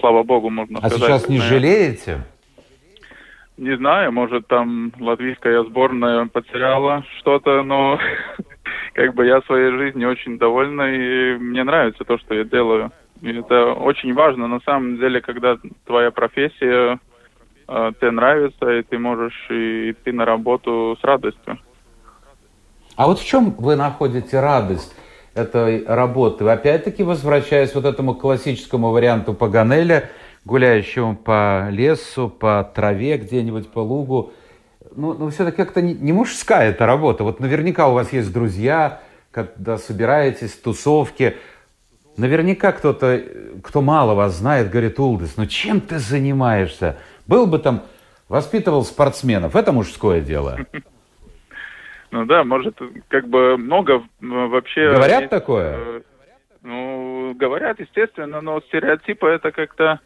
Слава 0.00 0.24
богу, 0.24 0.50
можно 0.50 0.78
а 0.82 0.88
сказать. 0.88 1.02
А 1.10 1.18
сейчас 1.18 1.28
не 1.28 1.38
жалеете? 1.38 2.24
Не 3.60 3.76
знаю, 3.76 4.10
может 4.10 4.46
там 4.46 4.90
латвийская 4.98 5.62
сборная 5.64 6.24
потеряла 6.24 7.04
что-то, 7.18 7.62
но 7.62 7.98
как 8.94 9.14
бы 9.14 9.26
я 9.26 9.42
своей 9.42 9.70
жизнью 9.70 10.08
очень 10.08 10.38
довольна, 10.38 10.90
и 10.90 11.36
мне 11.36 11.62
нравится 11.62 12.04
то, 12.04 12.16
что 12.16 12.32
я 12.34 12.44
делаю. 12.44 12.90
И 13.20 13.30
это 13.30 13.74
очень 13.74 14.14
важно, 14.14 14.48
на 14.48 14.60
самом 14.60 14.96
деле, 14.96 15.20
когда 15.20 15.58
твоя 15.84 16.10
профессия 16.10 16.98
э, 17.68 17.92
тебе 18.00 18.10
нравится, 18.12 18.66
и 18.70 18.82
ты 18.82 18.98
можешь 18.98 19.46
идти 19.50 20.10
на 20.10 20.24
работу 20.24 20.96
с 20.98 21.04
радостью. 21.04 21.58
А 22.96 23.06
вот 23.08 23.18
в 23.18 23.26
чем 23.26 23.50
вы 23.58 23.76
находите 23.76 24.40
радость 24.40 24.96
этой 25.34 25.84
работы? 25.84 26.48
Опять-таки, 26.48 27.02
возвращаясь 27.02 27.74
вот 27.74 27.84
этому 27.84 28.14
классическому 28.14 28.90
варианту 28.90 29.34
Паганеля, 29.34 30.08
гуляющему 30.44 31.16
по 31.16 31.68
лесу, 31.70 32.28
по 32.28 32.70
траве 32.74 33.18
где-нибудь, 33.18 33.70
по 33.70 33.80
лугу, 33.80 34.32
ну, 34.94 35.14
ну 35.14 35.30
все-таки 35.30 35.56
как-то 35.56 35.82
не, 35.82 35.94
не 35.94 36.12
мужская 36.12 36.70
эта 36.70 36.86
работа. 36.86 37.24
Вот 37.24 37.40
наверняка 37.40 37.88
у 37.88 37.94
вас 37.94 38.12
есть 38.12 38.32
друзья, 38.32 39.00
когда 39.30 39.78
собираетесь, 39.78 40.54
тусовки. 40.54 41.36
Наверняка 42.16 42.72
кто-то, 42.72 43.22
кто 43.62 43.82
мало 43.82 44.14
вас 44.14 44.36
знает, 44.36 44.70
говорит, 44.70 44.98
Улдис, 44.98 45.36
ну 45.36 45.46
чем 45.46 45.80
ты 45.80 45.98
занимаешься? 45.98 46.98
Был 47.26 47.46
бы 47.46 47.58
там, 47.58 47.84
воспитывал 48.28 48.84
спортсменов, 48.84 49.56
это 49.56 49.72
мужское 49.72 50.20
дело. 50.20 50.58
Ну 52.12 52.24
да, 52.24 52.42
может, 52.42 52.76
как 53.06 53.28
бы 53.28 53.56
много 53.56 54.02
вообще... 54.20 54.90
Говорят 54.90 55.30
такое? 55.30 55.76
Э, 55.78 56.00
ну, 56.64 57.34
говорят, 57.36 57.78
естественно, 57.78 58.40
но 58.40 58.60
стереотипы 58.62 59.28
это 59.28 59.52
как-то 59.52 60.00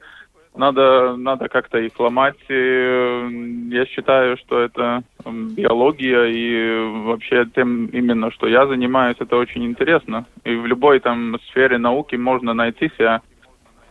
надо, 0.57 1.17
надо 1.17 1.49
как-то 1.49 1.79
их 1.79 1.99
ломать. 1.99 2.37
Я 2.49 3.87
считаю, 3.87 4.37
что 4.39 4.61
это 4.61 5.03
биология 5.25 6.25
и 6.27 7.05
вообще 7.07 7.47
тем 7.55 7.87
именно, 7.87 8.31
что 8.31 8.47
я 8.47 8.67
занимаюсь, 8.67 9.17
это 9.19 9.37
очень 9.37 9.65
интересно. 9.65 10.27
И 10.45 10.55
в 10.55 10.67
любой 10.67 11.01
там 11.01 11.37
сфере 11.49 11.79
науки 11.79 12.17
можно 12.17 12.55
найти 12.55 12.91
себя. 12.97 13.23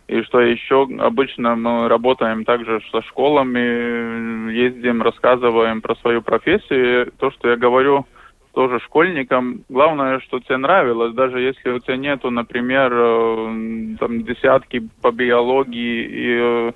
И 0.06 0.22
что 0.22 0.40
еще 0.40 0.86
обычно 0.98 1.54
мы 1.56 1.88
работаем 1.88 2.44
также 2.44 2.82
со 2.92 3.00
школами, 3.02 4.52
ездим, 4.52 5.02
рассказываем 5.02 5.80
про 5.80 5.94
свою 5.96 6.20
профессию. 6.20 7.10
То, 7.18 7.30
что 7.30 7.48
я 7.48 7.56
говорю 7.56 8.06
тоже 8.54 8.80
школьникам. 8.80 9.64
Главное, 9.68 10.20
что 10.20 10.40
тебе 10.40 10.56
нравилось, 10.56 11.12
даже 11.14 11.40
если 11.40 11.70
у 11.70 11.78
тебя 11.80 11.96
нету, 11.96 12.30
например, 12.30 12.92
э, 12.92 13.96
там 13.98 14.24
десятки 14.24 14.88
по 15.02 15.10
биологии 15.10 16.04
и 16.04 16.38
э, 16.40 16.72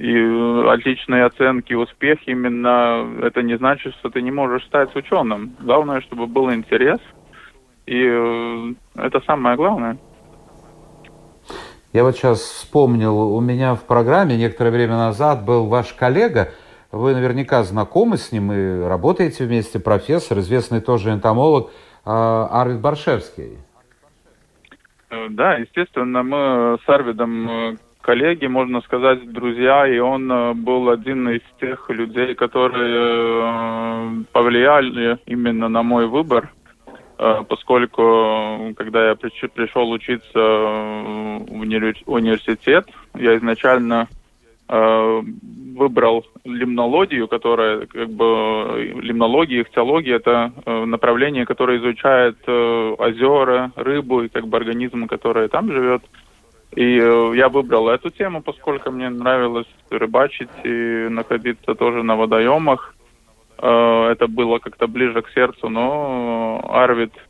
и 0.00 0.66
отличные 0.66 1.26
оценки, 1.26 1.74
успех 1.74 2.20
именно, 2.26 3.06
это 3.22 3.42
не 3.42 3.58
значит, 3.58 3.92
что 3.96 4.08
ты 4.08 4.22
не 4.22 4.30
можешь 4.30 4.64
стать 4.64 4.96
ученым. 4.96 5.54
Главное, 5.60 6.00
чтобы 6.00 6.26
был 6.26 6.50
интерес, 6.50 7.00
и 7.84 8.02
э, 8.02 8.72
это 8.96 9.20
самое 9.26 9.56
главное. 9.56 9.98
Я 11.92 12.04
вот 12.04 12.16
сейчас 12.16 12.40
вспомнил, 12.40 13.34
у 13.34 13.40
меня 13.40 13.74
в 13.74 13.82
программе 13.82 14.38
некоторое 14.38 14.70
время 14.70 14.96
назад 14.96 15.44
был 15.44 15.66
ваш 15.66 15.92
коллега, 15.92 16.52
вы 16.92 17.14
наверняка 17.14 17.62
знакомы 17.62 18.16
с 18.16 18.32
ним 18.32 18.52
и 18.52 18.80
работаете 18.80 19.44
вместе, 19.44 19.78
профессор, 19.78 20.38
известный 20.40 20.80
тоже 20.80 21.10
энтомолог 21.10 21.70
а, 22.04 22.48
Арвид 22.50 22.80
Баршевский. 22.80 23.58
Э, 25.10 25.28
да, 25.30 25.54
естественно, 25.54 26.22
мы 26.22 26.78
с 26.84 26.88
Арвидом 26.88 27.48
э, 27.48 27.76
коллеги, 28.00 28.46
можно 28.46 28.80
сказать, 28.80 29.30
друзья, 29.30 29.86
и 29.86 29.98
он 29.98 30.30
э, 30.30 30.54
был 30.54 30.88
один 30.88 31.28
из 31.28 31.42
тех 31.60 31.90
людей, 31.90 32.34
которые 32.34 34.24
повлияли 34.32 35.18
именно 35.26 35.68
на 35.68 35.82
мой 35.82 36.06
выбор, 36.06 36.50
поскольку 37.48 38.72
когда 38.76 39.10
я 39.10 39.14
пришел 39.14 39.90
учиться 39.90 40.38
в 40.38 41.60
университет, 42.06 42.88
я 43.14 43.36
изначально 43.36 44.08
выбрал 44.70 46.24
лимнологию, 46.44 47.26
которая 47.26 47.86
как 47.86 48.10
бы 48.10 48.92
лимнология, 49.02 49.62
ихтиология 49.62 50.16
это 50.16 50.52
э, 50.64 50.84
направление, 50.84 51.46
которое 51.46 51.78
изучает 51.78 52.36
э, 52.46 52.94
озера, 52.98 53.72
рыбу 53.76 54.22
и 54.22 54.28
как 54.28 54.46
бы 54.46 54.58
организмы, 54.58 55.08
которые 55.08 55.48
там 55.48 55.72
живет. 55.72 56.02
И 56.76 56.94
я 56.94 57.48
выбрал 57.48 57.88
эту 57.88 58.10
тему, 58.10 58.42
поскольку 58.42 58.92
мне 58.92 59.08
нравилось 59.08 59.66
рыбачить 59.90 60.50
и 60.62 61.08
находиться 61.10 61.74
тоже 61.74 62.04
на 62.04 62.14
водоемах. 62.14 62.94
Это 63.58 64.26
было 64.28 64.58
как-то 64.60 64.86
ближе 64.86 65.20
к 65.22 65.30
сердцу, 65.30 65.68
но 65.68 66.64
Арвид 66.70 67.12
Э, 67.12 67.29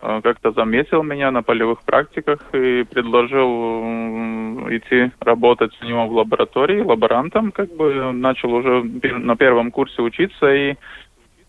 как-то 0.00 0.52
заметил 0.52 1.02
меня 1.02 1.30
на 1.30 1.42
полевых 1.42 1.82
практиках 1.82 2.40
и 2.52 2.84
предложил 2.84 4.68
идти 4.70 5.10
работать 5.20 5.72
у 5.82 5.84
него 5.84 6.06
в 6.06 6.12
лаборатории 6.12 6.80
лаборантом, 6.80 7.52
как 7.52 7.70
бы 7.74 8.12
начал 8.12 8.52
уже 8.54 8.82
на 8.82 9.36
первом 9.36 9.70
курсе 9.70 10.00
учиться 10.02 10.52
и 10.52 10.74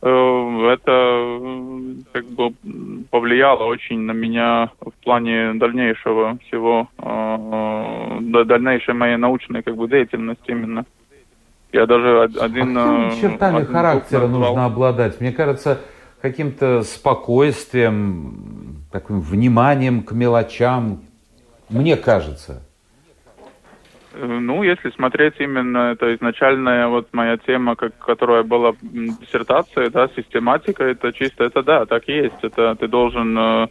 э, 0.02 0.70
это 0.74 1.38
как 2.12 2.26
бы 2.26 2.54
повлияло 3.10 3.64
очень 3.66 4.00
на 4.00 4.12
меня 4.12 4.72
в 4.82 4.94
плане 5.04 5.54
дальнейшего 5.54 6.38
всего, 6.48 6.90
э, 6.98 8.44
дальнейшей 8.46 8.94
моей 8.94 9.18
научной 9.18 9.64
как 9.64 9.76
бы 9.76 9.88
деятельности 9.88 10.52
именно. 10.52 10.86
Я 11.72 11.86
даже 11.86 12.24
один... 12.24 12.78
А 12.78 13.10
какими 13.10 13.22
чертами 13.22 13.62
один 13.62 13.74
характера 13.74 14.28
нужно 14.28 14.66
обладать? 14.66 15.22
Мне 15.22 15.32
кажется, 15.32 15.80
каким-то 16.22 16.84
спокойствием, 16.84 18.86
таким 18.92 19.22
вниманием 19.22 20.04
к 20.04 20.12
мелочам, 20.12 21.02
мне 21.70 21.98
кажется. 21.98 22.64
Ну, 24.14 24.62
если 24.62 24.90
смотреть 24.92 25.36
именно, 25.40 25.94
это 25.94 26.14
изначальная 26.16 26.88
вот 26.88 27.08
моя 27.14 27.38
тема, 27.38 27.76
как, 27.76 27.98
которая 27.98 28.44
была 28.44 28.74
диссертация, 28.82 29.90
да, 29.90 30.10
систематика, 30.10 30.84
это 30.84 31.14
чисто, 31.14 31.46
это 31.46 31.64
да, 31.64 31.86
так 31.86 32.10
и 32.10 32.14
есть. 32.14 32.36
Это 32.42 32.76
ты 32.76 32.90
должен 32.90 33.38
э, 33.38 33.68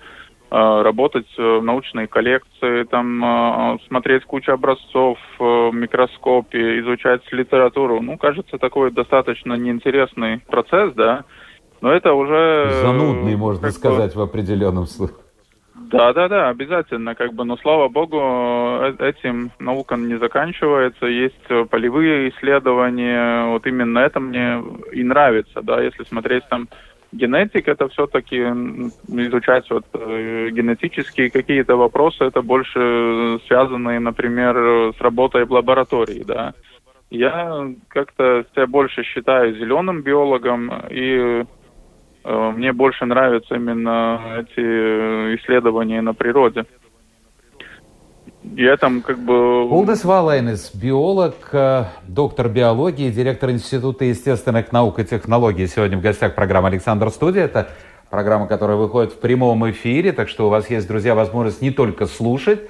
э 0.50 0.82
работать 0.82 1.26
в 1.36 1.60
научной 1.60 2.06
коллекции, 2.06 2.84
там, 2.84 3.22
э, 3.22 3.78
смотреть 3.88 4.24
кучу 4.24 4.50
образцов 4.50 5.18
э, 5.38 5.44
в 5.44 5.74
микроскопе, 5.74 6.80
изучать 6.80 7.20
литературу. 7.32 8.00
Ну, 8.00 8.16
кажется, 8.16 8.56
такой 8.56 8.90
достаточно 8.90 9.52
неинтересный 9.52 10.38
процесс, 10.38 10.94
да, 10.94 11.24
но 11.80 11.92
это 11.92 12.12
уже... 12.12 12.80
Занудный, 12.82 13.36
можно 13.36 13.70
сказать, 13.70 14.14
в 14.14 14.20
определенном 14.20 14.86
случае. 14.86 15.16
Да, 15.74 16.12
да, 16.12 16.28
да, 16.28 16.48
обязательно, 16.50 17.14
как 17.14 17.32
бы, 17.32 17.44
но 17.44 17.56
слава 17.56 17.88
богу, 17.88 18.20
э, 18.20 18.94
этим 19.00 19.50
наука 19.58 19.96
не 19.96 20.18
заканчивается, 20.18 21.06
есть 21.06 21.68
полевые 21.70 22.30
исследования, 22.30 23.46
вот 23.46 23.66
именно 23.66 23.98
это 23.98 24.20
мне 24.20 24.62
и 24.92 25.02
нравится, 25.02 25.62
да, 25.62 25.82
если 25.82 26.04
смотреть 26.04 26.44
там 26.48 26.68
генетик, 27.10 27.66
это 27.66 27.88
все-таки 27.88 28.36
изучать 28.36 29.68
вот 29.70 29.84
э, 29.94 30.50
генетические 30.52 31.28
какие-то 31.28 31.74
вопросы, 31.76 32.22
это 32.22 32.40
больше 32.40 33.40
связанные, 33.48 33.98
например, 33.98 34.94
с 34.96 35.00
работой 35.00 35.44
в 35.44 35.52
лаборатории, 35.52 36.22
да. 36.24 36.54
Я 37.10 37.66
как-то 37.88 38.44
себя 38.54 38.68
больше 38.68 39.02
считаю 39.02 39.56
зеленым 39.56 40.02
биологом 40.02 40.70
и 40.88 41.42
Э, 41.42 41.44
мне 42.24 42.72
больше 42.72 43.06
нравятся 43.06 43.54
именно 43.54 44.20
эти 44.40 44.60
исследования 45.36 46.02
на 46.02 46.14
природе. 46.14 46.64
И 48.56 48.62
этом 48.62 49.02
как 49.02 49.18
бы... 49.18 49.64
Улдес 49.68 50.04
Валайнес, 50.04 50.74
биолог, 50.74 51.34
э, 51.52 51.84
доктор 52.08 52.48
биологии, 52.48 53.10
директор 53.10 53.50
Института 53.50 54.06
естественных 54.06 54.72
наук 54.72 54.98
и 54.98 55.04
технологий. 55.04 55.66
Сегодня 55.66 55.98
в 55.98 56.00
гостях 56.00 56.34
программы 56.34 56.68
«Александр 56.68 57.10
Студия». 57.10 57.44
Это 57.44 57.68
программа, 58.08 58.46
которая 58.46 58.78
выходит 58.78 59.12
в 59.12 59.20
прямом 59.20 59.70
эфире, 59.70 60.12
так 60.12 60.28
что 60.28 60.46
у 60.46 60.50
вас 60.50 60.70
есть, 60.70 60.88
друзья, 60.88 61.14
возможность 61.14 61.60
не 61.60 61.70
только 61.70 62.06
слушать, 62.06 62.60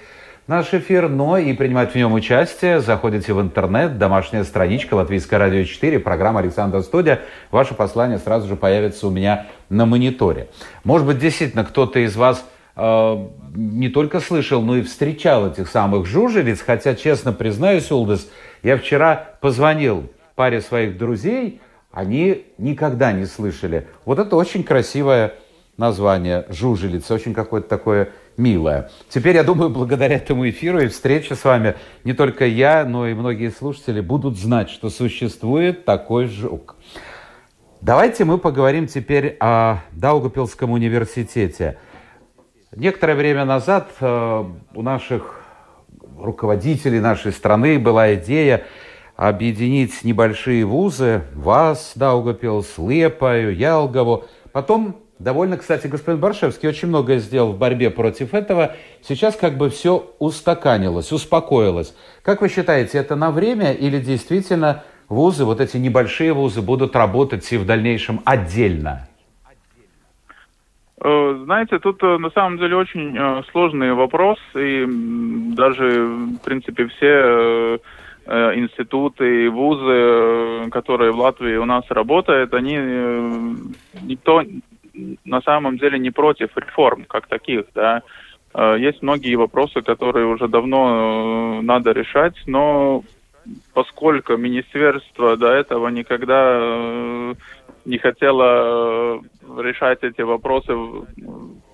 наш 0.51 0.75
эфир, 0.75 1.09
но 1.09 1.39
и 1.39 1.53
принимать 1.53 1.93
в 1.93 1.95
нем 1.95 2.13
участие. 2.13 2.81
Заходите 2.81 3.33
в 3.33 3.41
интернет, 3.41 3.99
домашняя 3.99 4.43
страничка 4.43 4.95
Латвийское 4.95 5.39
радио 5.39 5.63
4, 5.63 6.01
программа 6.01 6.41
Александр 6.41 6.83
Студия. 6.83 7.21
Ваше 7.53 7.75
послание 7.75 8.19
сразу 8.19 8.49
же 8.49 8.57
появится 8.57 9.07
у 9.07 9.11
меня 9.11 9.47
на 9.69 9.87
мониторе. 9.87 10.49
Может 10.83 11.07
быть, 11.07 11.21
действительно, 11.21 11.65
кто-то 11.65 12.01
из 12.01 12.17
вас 12.17 12.45
э, 12.75 13.27
не 13.55 13.91
только 13.91 14.19
слышал, 14.19 14.61
но 14.61 14.79
и 14.79 14.83
встречал 14.83 15.47
этих 15.47 15.69
самых 15.69 16.07
жужелиц, 16.07 16.61
хотя, 16.67 16.97
честно 16.97 17.33
признаюсь, 17.33 17.89
Улдес, 17.93 18.29
я 18.65 18.77
вчера 18.77 19.37
позвонил 19.41 20.11
паре 20.35 20.61
своих 20.63 20.99
друзей, 20.99 21.61
они 21.93 22.47
никогда 22.59 23.13
не 23.13 23.27
слышали. 23.27 23.87
Вот 24.05 24.19
это 24.19 24.35
очень 24.35 24.65
красивое 24.65 25.35
название 25.77 26.45
«Жужелица», 26.49 27.15
очень 27.15 27.35
какое-то 27.35 27.69
такое 27.69 28.11
милая. 28.41 28.91
Теперь, 29.09 29.37
я 29.37 29.45
думаю, 29.45 29.71
благодаря 29.71 30.17
этому 30.17 30.49
эфиру 30.49 30.81
и 30.81 30.89
встрече 30.89 31.35
с 31.35 31.45
вами 31.45 31.77
не 32.05 32.15
только 32.15 32.47
я, 32.47 32.85
но 32.85 33.07
и 33.07 33.15
многие 33.15 33.51
слушатели 33.51 34.01
будут 34.01 34.39
знать, 34.39 34.71
что 34.71 34.91
существует 34.91 35.85
такой 35.85 36.27
жук. 36.27 36.77
Давайте 37.81 38.25
мы 38.25 38.39
поговорим 38.39 38.87
теперь 38.87 39.37
о 39.41 39.79
Даугапилском 39.93 40.71
университете. 40.71 41.79
Некоторое 42.75 43.15
время 43.15 43.45
назад 43.45 43.91
э, 44.01 44.45
у 44.75 44.83
наших 44.83 45.41
руководителей 46.19 47.01
нашей 47.01 47.33
страны 47.33 47.79
была 47.79 48.15
идея 48.15 48.65
объединить 49.17 50.05
небольшие 50.05 50.65
вузы, 50.65 51.23
ВАЗ, 51.35 51.93
Даугапилс, 51.95 52.79
Лепаю, 52.79 53.55
Ялгову. 53.57 54.25
Потом 54.53 54.97
Довольно, 55.21 55.59
кстати, 55.59 55.87
господин 55.87 56.19
Баршевский 56.19 56.67
очень 56.67 56.89
многое 56.89 57.19
сделал 57.19 57.53
в 57.53 57.59
борьбе 57.59 57.91
против 57.91 58.33
этого. 58.33 58.75
Сейчас 59.03 59.37
как 59.37 59.59
бы 59.59 59.69
все 59.69 60.15
устаканилось, 60.19 61.13
успокоилось. 61.13 61.95
Как 62.23 62.41
вы 62.41 62.49
считаете, 62.49 62.97
это 62.97 63.17
на 63.17 63.31
время 63.31 63.73
или 63.73 63.99
действительно 64.01 64.83
вузы, 65.11 65.45
вот 65.45 65.61
эти 65.61 65.77
небольшие 65.77 66.33
вузы, 66.33 66.63
будут 66.63 66.97
работать 66.97 67.53
и 67.53 67.59
в 67.59 67.67
дальнейшем 67.67 68.23
отдельно? 68.25 69.09
Э, 71.03 71.41
знаете, 71.45 71.79
тут 71.79 72.03
э, 72.03 72.17
на 72.17 72.31
самом 72.31 72.57
деле 72.57 72.77
очень 72.77 73.15
э, 73.15 73.43
сложный 73.53 73.93
вопрос, 73.93 74.39
и 74.55 74.87
даже, 75.55 76.07
в 76.07 76.39
принципе, 76.43 76.87
все 76.87 77.79
институты 78.27 79.47
и 79.47 79.49
вузы, 79.49 80.71
которые 80.71 81.11
в 81.11 81.19
Латвии 81.19 81.57
у 81.57 81.65
нас 81.65 81.85
работают, 81.89 82.55
они 82.55 82.77
никто 84.03 84.45
на 85.25 85.41
самом 85.43 85.79
деле 85.79 85.99
не 85.99 86.11
против 86.11 86.57
реформ 86.57 87.05
как 87.05 87.27
таких, 87.27 87.65
да. 87.75 88.03
Э, 88.55 88.77
есть 88.79 89.03
многие 89.03 89.37
вопросы, 89.37 89.83
которые 89.83 90.27
уже 90.27 90.49
давно 90.49 91.59
э, 91.61 91.63
надо 91.63 91.93
решать, 91.93 92.35
но 92.47 93.03
поскольку 93.75 94.37
министерство 94.37 95.37
до 95.37 95.53
этого 95.53 95.89
никогда 95.89 96.59
э, 96.61 97.35
не 97.85 97.99
хотело 97.99 99.23
решать 99.59 100.03
эти 100.03 100.21
вопросы 100.21 100.73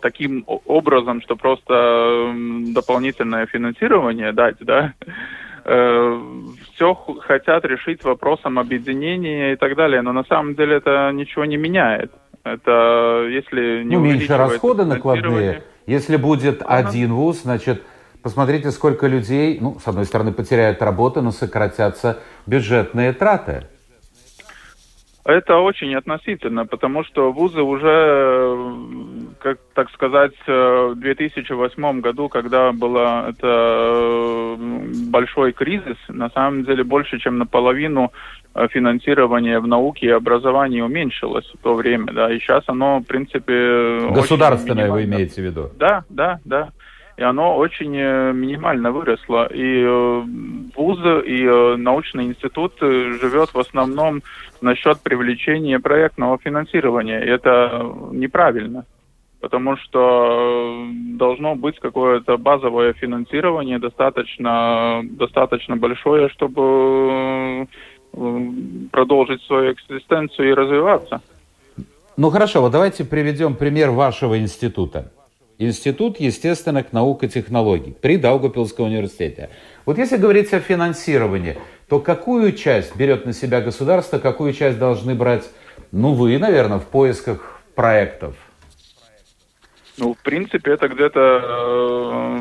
таким 0.00 0.44
образом, 0.46 1.20
что 1.20 1.34
просто 1.34 2.32
дополнительное 2.68 3.46
финансирование 3.46 4.32
дать, 4.32 4.56
да, 4.60 4.94
все 6.74 6.94
хотят 6.94 7.64
решить 7.64 8.04
вопросом 8.04 8.60
объединения 8.60 9.54
и 9.54 9.56
так 9.56 9.74
далее, 9.74 10.00
но 10.00 10.12
на 10.12 10.22
самом 10.22 10.54
деле 10.54 10.76
это 10.76 11.10
ничего 11.12 11.44
не 11.44 11.56
меняет. 11.56 12.12
Это 12.46 13.26
если 13.28 13.82
не 13.82 13.96
ну, 13.96 14.04
меньше 14.04 14.36
расходы 14.36 14.84
накладные. 14.84 15.64
Если 15.86 16.14
будет 16.14 16.62
ага. 16.62 16.88
один 16.88 17.12
вуз, 17.12 17.42
значит, 17.42 17.82
посмотрите, 18.22 18.70
сколько 18.70 19.08
людей, 19.08 19.58
ну, 19.60 19.80
с 19.84 19.88
одной 19.88 20.04
стороны, 20.04 20.32
потеряют 20.32 20.80
работу, 20.80 21.22
но 21.22 21.32
сократятся 21.32 22.20
бюджетные 22.46 23.12
траты. 23.12 23.66
Это 25.26 25.56
очень 25.56 25.92
относительно, 25.96 26.66
потому 26.66 27.02
что 27.02 27.32
вузы 27.32 27.60
уже, 27.60 28.56
как 29.40 29.58
так 29.74 29.90
сказать, 29.90 30.34
в 30.46 30.94
2008 30.94 32.00
году, 32.00 32.28
когда 32.28 32.70
был 32.70 32.96
это 32.96 33.36
э, 33.42 34.56
большой 35.10 35.52
кризис, 35.52 35.96
на 36.06 36.30
самом 36.30 36.64
деле 36.64 36.84
больше, 36.84 37.18
чем 37.18 37.38
наполовину 37.38 38.12
э, 38.54 38.68
финансирование 38.70 39.58
в 39.58 39.66
науке 39.66 40.06
и 40.06 40.10
образовании 40.10 40.80
уменьшилось 40.80 41.50
в 41.54 41.58
то 41.60 41.74
время, 41.74 42.12
да, 42.12 42.32
и 42.32 42.38
сейчас 42.38 42.62
оно, 42.68 43.00
в 43.00 43.04
принципе... 43.04 44.08
Государственное 44.12 44.92
вы 44.92 45.06
имеете 45.06 45.42
в 45.42 45.44
виду? 45.44 45.70
Да, 45.76 46.04
да, 46.08 46.38
да 46.44 46.70
и 47.16 47.22
оно 47.22 47.56
очень 47.56 47.96
э, 47.96 48.32
минимально 48.32 48.92
выросло. 48.92 49.46
И 49.46 49.82
э, 49.82 50.22
вузы, 50.76 51.22
и 51.26 51.44
э, 51.44 51.76
научный 51.76 52.26
институт 52.26 52.74
живет 52.78 53.54
в 53.54 53.58
основном 53.58 54.22
насчет 54.60 55.00
привлечения 55.00 55.80
проектного 55.80 56.38
финансирования. 56.38 57.24
И 57.24 57.28
это 57.28 57.90
неправильно, 58.12 58.84
потому 59.40 59.78
что 59.78 60.86
должно 61.16 61.54
быть 61.54 61.78
какое-то 61.78 62.36
базовое 62.36 62.92
финансирование, 62.92 63.78
достаточно, 63.78 65.00
достаточно 65.02 65.76
большое, 65.76 66.28
чтобы 66.28 67.66
продолжить 68.92 69.42
свою 69.42 69.72
экзистенцию 69.72 70.50
и 70.50 70.54
развиваться. 70.54 71.20
Ну 72.18 72.30
хорошо, 72.30 72.60
вот 72.62 72.72
давайте 72.72 73.04
приведем 73.04 73.54
пример 73.54 73.90
вашего 73.90 74.38
института. 74.38 75.12
Институт 75.58 76.20
естественных 76.20 76.92
наук 76.92 77.24
и 77.24 77.28
технологий 77.28 77.96
при 77.98 78.18
Даугапилском 78.18 78.86
университете. 78.86 79.48
Вот 79.86 79.96
если 79.96 80.18
говорить 80.18 80.52
о 80.52 80.60
финансировании, 80.60 81.56
то 81.88 81.98
какую 81.98 82.52
часть 82.52 82.94
берет 82.96 83.24
на 83.24 83.32
себя 83.32 83.62
государство, 83.62 84.18
какую 84.18 84.52
часть 84.52 84.78
должны 84.78 85.14
брать, 85.14 85.48
ну, 85.92 86.12
вы, 86.12 86.38
наверное, 86.38 86.78
в 86.78 86.86
поисках 86.86 87.62
проектов? 87.74 88.34
Ну, 89.96 90.12
в 90.12 90.18
принципе, 90.18 90.72
это 90.72 90.88
где-то 90.88 92.40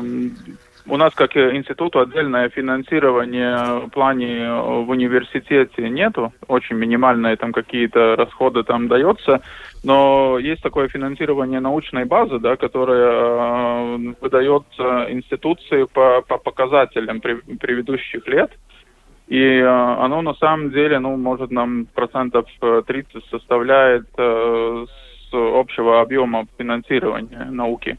у 0.88 0.96
нас, 0.96 1.14
как 1.14 1.36
институту, 1.36 2.00
отдельное 2.00 2.48
финансирование 2.48 3.86
в 3.86 3.88
плане 3.90 4.52
в 4.52 4.90
университете 4.90 5.88
нету. 5.88 6.32
Очень 6.46 6.76
минимальные 6.76 7.36
там 7.36 7.52
какие-то 7.52 8.16
расходы 8.16 8.62
там 8.62 8.88
дается. 8.88 9.42
Но 9.82 10.38
есть 10.38 10.62
такое 10.62 10.88
финансирование 10.88 11.60
научной 11.60 12.04
базы, 12.04 12.38
да, 12.38 12.56
которое 12.56 13.08
э, 13.08 14.14
выдается 14.20 15.06
институции 15.10 15.86
по, 15.92 16.22
по 16.22 16.38
показателям 16.38 17.20
предыдущих 17.20 18.26
лет. 18.26 18.50
И 19.28 19.40
э, 19.40 19.66
оно 19.66 20.22
на 20.22 20.34
самом 20.34 20.70
деле, 20.70 20.98
ну, 20.98 21.16
может, 21.16 21.50
нам 21.50 21.86
процентов 21.94 22.46
30 22.60 23.24
составляет 23.30 24.06
э, 24.18 24.86
с 25.30 25.34
общего 25.34 26.00
объема 26.00 26.46
финансирования 26.58 27.48
науки. 27.50 27.98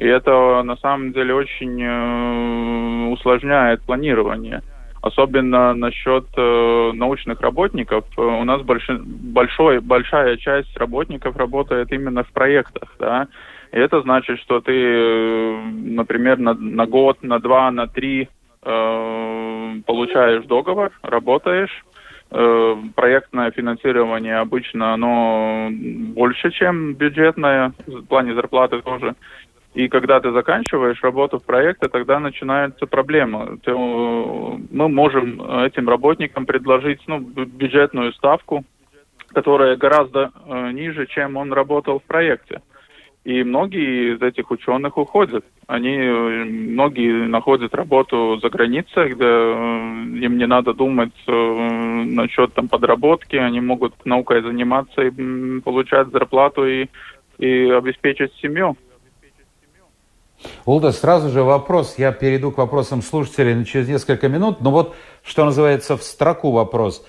И 0.00 0.06
это 0.06 0.62
на 0.62 0.76
самом 0.76 1.12
деле 1.12 1.34
очень 1.34 1.78
э, 1.82 3.12
усложняет 3.12 3.82
планирование. 3.82 4.62
Особенно 5.02 5.74
насчет 5.74 6.24
э, 6.38 6.92
научных 6.94 7.42
работников. 7.42 8.06
У 8.16 8.44
нас 8.44 8.62
большой, 8.62 8.98
большой, 8.98 9.80
большая 9.80 10.38
часть 10.38 10.74
работников 10.78 11.36
работает 11.36 11.92
именно 11.92 12.24
в 12.24 12.32
проектах. 12.32 12.94
Да? 12.98 13.28
И 13.72 13.76
это 13.76 14.00
значит, 14.00 14.40
что 14.40 14.62
ты, 14.62 14.72
э, 14.72 15.62
например, 15.70 16.38
на, 16.38 16.54
на 16.54 16.86
год, 16.86 17.22
на 17.22 17.38
два, 17.38 17.70
на 17.70 17.86
три 17.86 18.30
э, 18.62 19.74
получаешь 19.86 20.46
договор, 20.46 20.92
работаешь. 21.02 21.84
Э, 22.30 22.76
проектное 22.94 23.50
финансирование 23.50 24.36
обычно 24.36 24.94
оно 24.94 25.68
больше, 25.70 26.52
чем 26.52 26.94
бюджетное, 26.94 27.72
в 27.86 28.06
плане 28.06 28.34
зарплаты 28.34 28.80
тоже. 28.80 29.14
И 29.74 29.88
когда 29.88 30.18
ты 30.20 30.32
заканчиваешь 30.32 31.02
работу 31.02 31.38
в 31.38 31.44
проекте, 31.44 31.88
тогда 31.88 32.18
начинается 32.18 32.86
проблема. 32.86 33.56
Ты, 33.62 33.72
мы 33.72 34.88
можем 34.88 35.40
этим 35.62 35.88
работникам 35.88 36.44
предложить 36.44 37.00
ну, 37.06 37.20
бюджетную 37.20 38.12
ставку, 38.12 38.64
которая 39.28 39.76
гораздо 39.76 40.32
э, 40.46 40.72
ниже, 40.72 41.06
чем 41.06 41.36
он 41.36 41.52
работал 41.52 42.00
в 42.00 42.02
проекте. 42.02 42.62
И 43.24 43.44
многие 43.44 44.14
из 44.14 44.22
этих 44.22 44.50
ученых 44.50 44.96
уходят. 44.96 45.44
Они, 45.66 45.94
э, 45.94 46.44
многие 46.44 47.26
находят 47.28 47.74
работу 47.74 48.38
за 48.42 48.48
границей, 48.48 49.10
где 49.10 49.24
э, 49.24 50.24
им 50.24 50.38
не 50.38 50.46
надо 50.46 50.72
думать 50.72 51.12
э, 51.26 52.04
насчет 52.06 52.54
там 52.54 52.68
подработки, 52.68 53.36
они 53.36 53.60
могут 53.60 53.94
наукой 54.06 54.40
заниматься 54.42 55.02
и 55.02 55.60
получать 55.60 56.08
зарплату 56.08 56.66
и, 56.66 56.86
и 57.38 57.70
обеспечить 57.70 58.32
семью. 58.42 58.76
Улда, 60.64 60.92
сразу 60.92 61.30
же 61.30 61.42
вопрос. 61.42 61.94
Я 61.98 62.12
перейду 62.12 62.50
к 62.50 62.58
вопросам 62.58 63.02
слушателей 63.02 63.64
через 63.64 63.88
несколько 63.88 64.28
минут. 64.28 64.60
Но 64.60 64.70
вот, 64.70 64.94
что 65.22 65.44
называется, 65.44 65.96
в 65.96 66.02
строку 66.02 66.50
вопрос. 66.50 67.04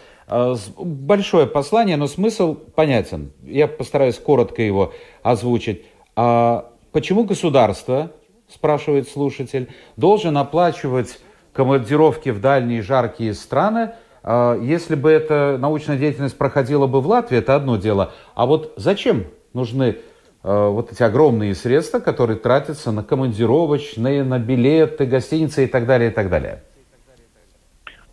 Большое 0.78 1.48
послание, 1.48 1.98
но 1.98 2.08
смысл 2.08 2.56
понятен. 2.56 3.34
Я 3.44 3.68
постараюсь 3.68 4.18
коротко 4.18 4.62
его 4.62 4.94
озвучить. 5.24 5.84
А 6.16 6.72
почему 6.92 7.24
государство, 7.24 8.12
спрашивает 8.48 9.10
слушатель, 9.10 9.70
должен 9.98 10.38
оплачивать 10.38 11.20
командировки 11.54 12.30
в 12.30 12.40
дальние 12.40 12.82
жаркие 12.82 13.34
страны, 13.34 13.92
а 14.24 14.58
если 14.58 14.96
бы 14.96 15.10
эта 15.10 15.58
научная 15.60 15.98
деятельность 15.98 16.38
проходила 16.38 16.88
бы 16.88 17.02
в 17.02 17.08
Латвии, 17.08 17.38
это 17.40 17.56
одно 17.56 17.78
дело. 17.78 18.14
А 18.36 18.46
вот 18.46 18.74
зачем 18.78 19.26
нужны 19.54 19.90
а, 19.90 20.02
вот 20.44 20.92
эти 20.92 21.04
огромные 21.04 21.54
средства, 21.54 22.00
которые 22.00 22.38
тратятся 22.38 22.92
на 22.92 23.04
командировочные, 23.04 24.24
на 24.24 24.40
билеты, 24.40 25.06
гостиницы 25.06 25.66
и 25.66 25.68
так 25.68 25.86
далее, 25.86 26.10
и 26.10 26.14
так 26.14 26.30
далее? 26.30 26.64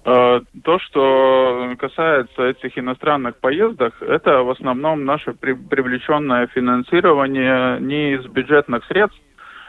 Э, 0.04 0.40
то, 0.64 0.78
что 0.78 1.74
касается 1.78 2.44
этих 2.44 2.78
иностранных 2.78 3.36
поездок, 3.36 3.94
это 4.00 4.42
в 4.42 4.50
основном 4.50 5.04
наше 5.04 5.34
привлеченное 5.34 6.46
финансирование 6.46 7.78
не 7.80 8.14
из 8.14 8.24
бюджетных 8.24 8.86
средств, 8.86 9.20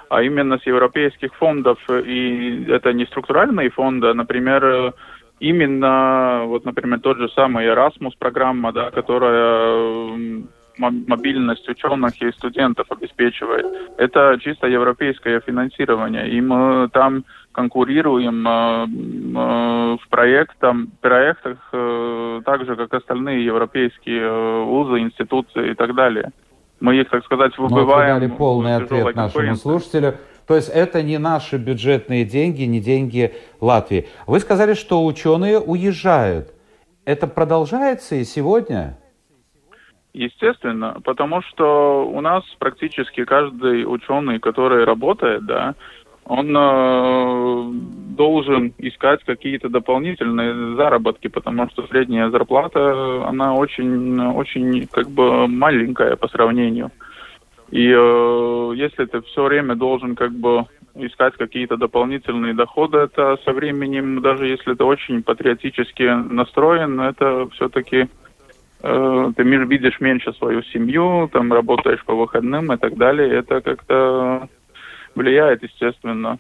а 0.08 0.22
именно 0.22 0.58
с 0.58 0.66
европейских 0.66 1.36
фондов. 1.36 1.78
И 1.90 2.66
это 2.70 2.94
не 2.94 3.06
структуральные 3.06 3.70
фонды, 3.70 4.08
а, 4.08 4.14
например, 4.14 4.94
именно, 5.42 6.44
вот, 6.46 6.64
например, 6.64 7.02
тот 7.02 7.18
же 7.18 7.28
самый 7.30 7.66
Erasmus 7.66 8.14
программа, 8.18 8.72
да, 8.72 8.92
которая 8.92 10.44
мобильность 10.80 11.68
ученых 11.68 12.22
и 12.22 12.32
студентов 12.32 12.88
обеспечивает. 12.90 13.66
Это 13.98 14.38
чисто 14.42 14.68
европейское 14.68 15.40
финансирование. 15.42 16.30
И 16.30 16.42
мы 16.42 16.90
там 16.90 17.26
конкурируем 17.52 18.48
э, 18.48 18.86
э, 18.88 19.98
в 20.02 20.10
проектах, 20.10 20.76
проектах 21.02 21.58
э, 21.74 22.42
так 22.46 22.66
же, 22.66 22.76
как 22.76 22.94
остальные 22.94 23.46
европейские 23.46 24.64
вузы, 24.64 25.00
институции 25.00 25.72
и 25.72 25.74
так 25.74 25.94
далее. 25.94 26.32
Мы 26.80 26.96
их, 26.96 27.10
так 27.10 27.26
сказать, 27.26 27.58
выбываем. 27.58 28.16
Мы 28.16 28.20
дали 28.22 28.32
полный 28.32 28.76
ответ 28.78 29.16
нашему 29.16 29.56
слушателю. 29.56 30.16
То 30.48 30.56
есть 30.56 30.70
это 30.70 31.04
не 31.04 31.20
наши 31.20 31.58
бюджетные 31.58 32.26
деньги, 32.26 32.64
не 32.64 32.80
деньги 32.80 33.36
Латвии. 33.62 34.08
Вы 34.26 34.40
сказали, 34.40 34.74
что 34.74 35.06
ученые 35.06 35.60
уезжают. 35.60 36.54
Это 37.06 37.28
продолжается 37.28 38.16
и 38.16 38.24
сегодня? 38.24 38.98
Естественно, 40.14 40.98
потому 41.04 41.42
что 41.44 42.06
у 42.08 42.20
нас 42.20 42.44
практически 42.58 43.26
каждый 43.26 43.84
ученый, 43.84 44.40
который 44.40 44.84
работает, 44.84 45.46
да, 45.46 45.76
он 46.26 46.56
э, 46.56 47.70
должен 48.16 48.74
искать 48.78 49.24
какие-то 49.24 49.70
дополнительные 49.70 50.76
заработки, 50.76 51.28
потому 51.28 51.70
что 51.70 51.88
средняя 51.88 52.30
зарплата, 52.30 53.28
она 53.28 53.56
очень, 53.56 54.20
очень 54.20 54.88
как 54.88 55.10
бы 55.10 55.48
маленькая 55.48 56.16
по 56.16 56.28
сравнению. 56.28 56.92
И 57.72 57.88
э, 57.88 58.72
если 58.76 59.06
ты 59.06 59.22
все 59.22 59.44
время 59.44 59.76
должен 59.76 60.16
как 60.16 60.32
бы 60.32 60.66
искать 60.96 61.36
какие-то 61.36 61.78
дополнительные 61.78 62.54
доходы, 62.54 63.00
это 63.00 63.38
со 63.46 63.52
временем, 63.52 64.22
даже 64.22 64.48
если 64.48 64.74
ты 64.74 64.84
очень 64.84 65.24
патриотически 65.24 66.04
настроен, 66.32 67.00
это 67.00 67.48
все-таки 67.54 68.08
Э, 68.82 69.32
ты 69.36 69.44
видишь 69.44 70.00
меньше 70.00 70.34
свою 70.34 70.64
семью, 70.64 71.30
там 71.32 71.52
работаешь 71.52 72.04
по 72.06 72.16
выходным 72.16 72.72
и 72.72 72.78
так 72.78 72.96
далее. 72.98 73.40
Это 73.40 73.62
как-то 73.62 74.48
влияет, 75.16 75.64
естественно. 75.64 76.40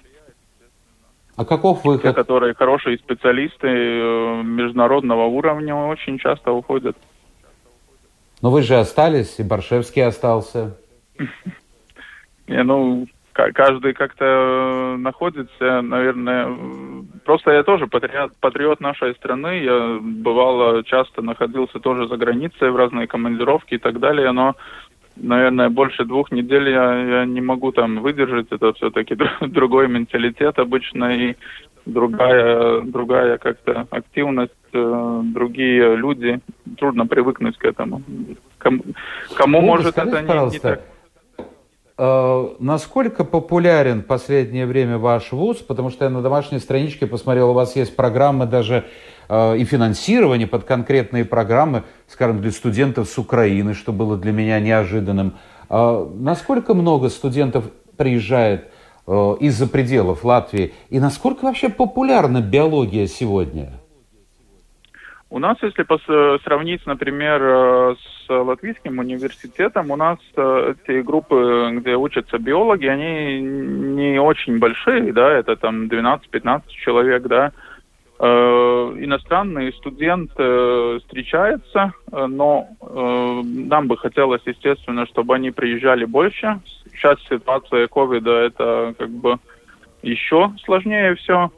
А 1.35 1.45
каков 1.45 1.83
выход? 1.85 2.03
Те, 2.03 2.13
которые 2.13 2.53
хорошие 2.53 2.97
специалисты 2.97 3.67
э, 3.67 4.43
международного 4.43 5.25
уровня, 5.25 5.75
очень 5.75 6.17
часто 6.17 6.51
уходят. 6.51 6.97
Но 8.41 8.51
вы 8.51 8.61
же 8.61 8.75
остались, 8.75 9.39
и 9.39 9.43
Баршевский 9.43 10.05
остался. 10.05 10.77
Не, 12.47 12.63
ну, 12.63 13.07
каждый 13.33 13.93
как-то 13.93 14.25
э, 14.25 14.97
находится, 14.97 15.81
наверное, 15.81 16.47
просто 17.29 17.51
я 17.51 17.61
тоже 17.61 17.85
патриот, 17.85 18.31
патриот 18.39 18.79
нашей 18.79 19.13
страны, 19.13 19.63
я 19.63 19.99
бывало 20.01 20.83
часто 20.83 21.21
находился 21.21 21.79
тоже 21.79 22.07
за 22.07 22.17
границей 22.17 22.71
в 22.71 22.75
разные 22.75 23.05
командировки 23.05 23.75
и 23.75 23.77
так 23.77 23.99
далее, 23.99 24.31
но, 24.31 24.55
наверное, 25.15 25.69
больше 25.69 26.05
двух 26.05 26.31
недель 26.31 26.69
я, 26.69 27.19
я 27.19 27.25
не 27.25 27.39
могу 27.41 27.71
там 27.71 27.99
выдержать, 28.01 28.47
это 28.49 28.73
все-таки 28.73 29.15
другой 29.41 29.87
менталитет 29.87 30.57
обычно 30.57 31.15
и 31.15 31.35
другая, 31.85 32.81
другая 32.81 33.37
как-то 33.37 33.85
активность, 33.91 34.73
э, 34.73 35.21
другие 35.25 35.97
люди, 35.97 36.39
трудно 36.79 37.05
привыкнуть 37.05 37.59
к 37.59 37.65
этому. 37.65 38.01
Кому, 38.57 38.81
кому 39.37 39.61
может 39.61 39.99
это 39.99 40.23
не, 40.23 40.51
не 40.53 40.59
так 40.59 40.81
насколько 42.59 43.23
популярен 43.23 44.01
в 44.01 44.05
последнее 44.05 44.65
время 44.65 44.97
ваш 44.97 45.31
вуз? 45.31 45.57
Потому 45.57 45.89
что 45.89 46.05
я 46.05 46.09
на 46.09 46.21
домашней 46.21 46.59
страничке 46.59 47.07
посмотрел, 47.07 47.49
у 47.49 47.53
вас 47.53 47.75
есть 47.75 47.95
программы 47.95 48.45
даже 48.45 48.85
э, 49.27 49.57
и 49.57 49.65
финансирование 49.65 50.47
под 50.47 50.63
конкретные 50.63 51.25
программы, 51.25 51.83
скажем, 52.07 52.41
для 52.41 52.51
студентов 52.51 53.09
с 53.09 53.17
Украины, 53.17 53.73
что 53.73 53.91
было 53.91 54.17
для 54.17 54.31
меня 54.31 54.59
неожиданным. 54.59 55.35
Э, 55.69 56.07
насколько 56.15 56.73
много 56.73 57.09
студентов 57.09 57.65
приезжает 57.97 58.71
из-за 59.07 59.65
пределов 59.65 60.23
Латвии? 60.23 60.73
И 60.91 60.99
насколько 60.99 61.45
вообще 61.45 61.67
популярна 61.67 62.41
биология 62.41 63.07
сегодня? 63.07 63.78
У 65.31 65.37
нас, 65.37 65.57
если 65.61 65.85
пос- 65.85 66.41
сравнить, 66.43 66.85
например, 66.87 67.39
э, 67.43 67.95
с 67.95 68.29
латвийским 68.29 68.97
университетом, 68.97 69.91
у 69.91 69.95
нас 69.95 70.17
э, 70.35 70.73
эти 70.73 71.01
группы, 71.01 71.69
где 71.73 71.95
учатся 71.95 72.39
биологи, 72.39 72.87
они 72.87 73.39
не 73.39 74.19
очень 74.19 74.57
большие, 74.57 75.13
да, 75.13 75.31
это 75.31 75.55
там 75.55 75.85
12-15 75.85 76.63
человек, 76.69 77.27
да. 77.27 77.51
Э, 78.17 78.95
иностранные 78.97 79.71
студенты 79.73 80.99
встречаются, 80.99 81.93
но 82.11 82.67
нам 82.81 83.87
бы 83.87 83.97
хотелось, 83.97 84.41
естественно, 84.45 85.05
чтобы 85.05 85.35
они 85.35 85.51
приезжали 85.51 86.05
больше. 86.05 86.59
Сейчас 86.91 87.19
ситуация 87.29 87.87
ковида, 87.87 88.31
это 88.31 88.95
как 88.97 89.09
бы 89.09 89.37
еще 90.01 90.51
сложнее 90.65 91.13
все 91.15 91.51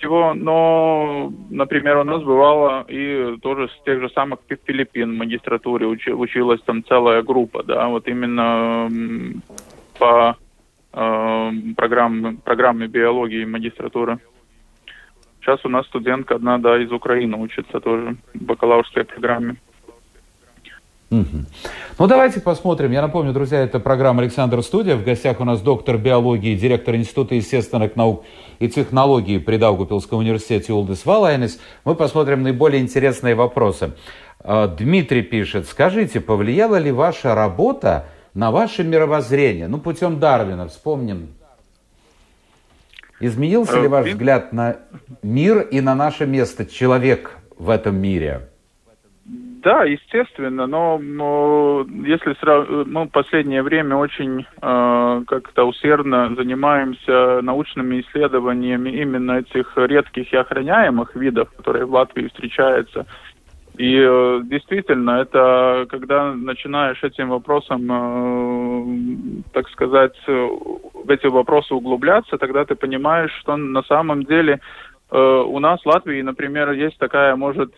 всего, 0.00 0.32
но, 0.34 1.32
например, 1.50 1.98
у 1.98 2.04
нас 2.04 2.22
бывало 2.22 2.84
и 2.88 3.36
тоже 3.42 3.68
с 3.68 3.84
тех 3.84 4.00
же 4.00 4.08
самых 4.10 4.40
Филиппин 4.64 5.12
в 5.12 5.18
магистратуре 5.18 5.86
учи, 5.86 6.10
училась 6.10 6.60
там 6.62 6.82
целая 6.84 7.22
группа, 7.22 7.62
да, 7.62 7.86
вот 7.88 8.08
именно 8.08 8.88
по 9.98 10.36
э, 10.92 11.50
программе, 11.76 12.38
программе 12.42 12.86
биологии 12.88 13.44
магистратуры. 13.44 14.18
Сейчас 15.40 15.64
у 15.64 15.68
нас 15.68 15.86
студентка 15.86 16.36
одна, 16.36 16.58
да, 16.58 16.82
из 16.82 16.90
Украины 16.90 17.36
учится 17.36 17.80
тоже 17.80 18.16
в 18.34 18.42
бакалаврской 18.42 19.04
программе. 19.04 19.56
Угу. 21.10 21.44
Ну, 21.98 22.06
давайте 22.06 22.40
посмотрим. 22.40 22.92
Я 22.92 23.02
напомню, 23.02 23.32
друзья, 23.32 23.58
это 23.58 23.80
программа 23.80 24.22
«Александр 24.22 24.62
Студия». 24.62 24.94
В 24.94 25.02
гостях 25.02 25.40
у 25.40 25.44
нас 25.44 25.60
доктор 25.60 25.98
биологии, 25.98 26.54
директор 26.54 26.94
Института 26.94 27.34
естественных 27.34 27.96
наук 27.96 28.24
и 28.60 28.68
технологий 28.68 29.38
при 29.38 29.56
Даугупилском 29.56 30.20
университете 30.20 30.72
Улдис 30.72 31.04
Валайнис. 31.04 31.58
Мы 31.84 31.96
посмотрим 31.96 32.44
наиболее 32.44 32.80
интересные 32.80 33.34
вопросы. 33.34 33.92
А, 34.38 34.68
Дмитрий 34.68 35.22
пишет, 35.22 35.66
скажите, 35.66 36.20
повлияла 36.20 36.76
ли 36.76 36.92
ваша 36.92 37.34
работа 37.34 38.06
на 38.32 38.52
ваше 38.52 38.84
мировоззрение? 38.84 39.66
Ну, 39.66 39.78
путем 39.78 40.20
Дарвина, 40.20 40.68
вспомним. 40.68 41.30
Изменился 43.18 43.80
ли 43.80 43.88
ваш 43.88 44.06
взгляд 44.06 44.52
на 44.52 44.76
мир 45.22 45.60
и 45.60 45.80
на 45.80 45.96
наше 45.96 46.24
место, 46.24 46.64
человек 46.64 47.36
в 47.58 47.68
этом 47.68 47.96
мире? 47.96 48.49
Да, 49.62 49.84
естественно, 49.84 50.66
но, 50.66 50.98
но 50.98 51.84
если 52.06 52.34
мы 52.86 53.04
в 53.04 53.10
последнее 53.10 53.62
время 53.62 53.96
очень 53.96 54.46
э, 54.62 55.22
как-то 55.26 55.64
усердно 55.64 56.34
занимаемся 56.34 57.42
научными 57.42 58.00
исследованиями 58.00 58.88
именно 58.88 59.32
этих 59.32 59.72
редких 59.76 60.32
и 60.32 60.36
охраняемых 60.36 61.14
видов, 61.14 61.50
которые 61.50 61.84
в 61.84 61.92
Латвии 61.92 62.28
встречаются. 62.28 63.06
И 63.76 63.98
э, 63.98 64.40
действительно, 64.44 65.20
это 65.20 65.86
когда 65.90 66.32
начинаешь 66.32 67.02
этим 67.02 67.28
вопросом, 67.28 67.86
э, 67.90 69.42
так 69.52 69.68
сказать, 69.68 70.16
в 70.26 71.10
эти 71.10 71.26
вопросы 71.26 71.74
углубляться, 71.74 72.38
тогда 72.38 72.64
ты 72.64 72.76
понимаешь, 72.76 73.32
что 73.40 73.56
на 73.56 73.82
самом 73.82 74.24
деле 74.24 74.60
э, 75.10 75.18
у 75.18 75.58
нас 75.58 75.82
в 75.82 75.86
Латвии, 75.86 76.22
например, 76.22 76.72
есть 76.72 76.96
такая, 76.96 77.36
может, 77.36 77.74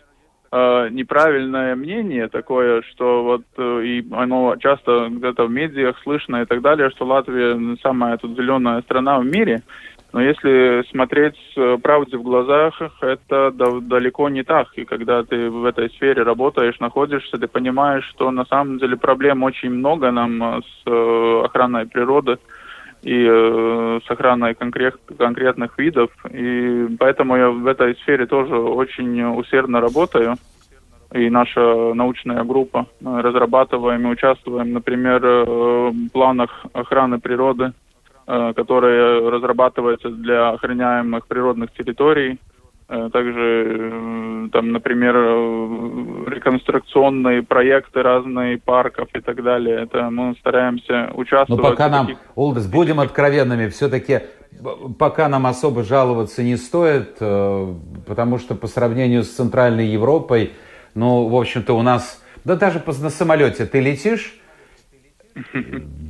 э, 0.53 0.89
неправильное 0.91 1.75
мнение 1.75 2.29
такое, 2.29 2.83
что 2.83 3.25
вот 3.25 3.43
э, 3.57 3.83
и 3.85 4.07
оно 4.13 4.57
часто 4.57 5.09
где-то 5.11 5.47
в 5.47 5.51
медиах 5.51 5.99
слышно 6.03 6.43
и 6.43 6.45
так 6.45 6.61
далее, 6.61 6.91
что 6.91 7.07
Латвия 7.07 7.77
самая 7.83 8.17
тут 8.19 8.37
зеленая 8.37 8.83
страна 8.83 9.19
в 9.19 9.25
мире. 9.25 9.63
Но 10.13 10.21
если 10.21 10.85
смотреть 10.91 11.39
э, 11.57 11.79
правде 11.83 12.19
в 12.19 12.23
глазах, 12.23 12.81
это 13.01 13.51
далеко 13.51 14.29
не 14.29 14.45
так. 14.45 14.69
И 14.77 14.85
когда 14.85 15.25
ты 15.25 15.49
в 15.49 15.65
этой 15.65 15.89
сфере 15.91 16.23
работаешь, 16.23 16.79
находишься, 16.81 17.39
ты 17.39 17.49
понимаешь, 17.49 18.05
что 18.11 18.31
на 18.31 18.45
самом 18.45 18.79
деле 18.79 18.97
проблем 18.97 19.43
очень 19.43 19.71
много 19.71 20.11
нам 20.11 20.63
с 20.63 21.45
охраной 21.45 21.87
природы 21.87 22.39
и 23.03 23.27
э, 23.29 24.01
с 24.07 24.11
охраной 24.11 24.55
конкрет, 24.55 24.97
конкретных 25.19 25.79
видов. 25.79 26.11
И 26.31 26.89
поэтому 26.99 27.37
я 27.37 27.51
в 27.51 27.67
этой 27.67 27.97
сфере 27.97 28.27
тоже 28.27 28.57
очень 28.57 29.23
усердно 29.23 29.81
работаю. 29.81 30.37
И 31.13 31.29
наша 31.29 31.93
научная 31.95 32.43
группа. 32.45 32.87
Мы 33.01 33.21
разрабатываем 33.21 34.07
и 34.07 34.13
участвуем, 34.13 34.73
например, 34.73 35.21
в 35.21 36.09
планах 36.13 36.65
охраны 36.73 37.19
природы, 37.19 37.73
э, 38.27 38.53
которые 38.55 39.29
разрабатываются 39.29 40.09
для 40.09 40.51
охраняемых 40.51 41.27
природных 41.27 41.73
территорий. 41.73 42.39
Э, 42.95 43.09
также, 43.11 44.51
там, 44.53 44.71
например, 44.71 45.15
реконструкционные 46.29 47.43
проекты 47.43 48.03
разные 48.03 48.59
парков 48.59 49.09
и 49.15 49.21
так 49.21 49.43
далее. 49.43 49.85
Это 49.85 50.11
мы 50.11 50.35
стараемся 50.39 51.11
участвовать. 51.15 51.63
Но 51.63 51.71
пока 51.71 51.89
нам, 51.89 52.09
Олдес, 52.35 52.67
будем 52.67 53.01
откровенными, 53.01 53.69
все-таки 53.69 54.21
пока 54.99 55.31
нам 55.31 55.47
особо 55.47 55.85
жаловаться 55.85 56.43
не 56.43 56.57
стоит, 56.57 57.17
э, 57.19 57.75
потому 58.07 58.39
что 58.39 58.55
по 58.55 58.67
сравнению 58.67 59.23
с 59.23 59.31
Центральной 59.31 59.87
Европой, 59.87 60.53
ну, 60.95 61.29
в 61.29 61.35
общем-то, 61.35 61.73
у 61.73 61.81
нас, 61.81 62.23
да 62.45 62.57
даже 62.57 62.83
на 62.87 63.09
самолете 63.09 63.65
ты 63.65 63.81
летишь 63.81 64.39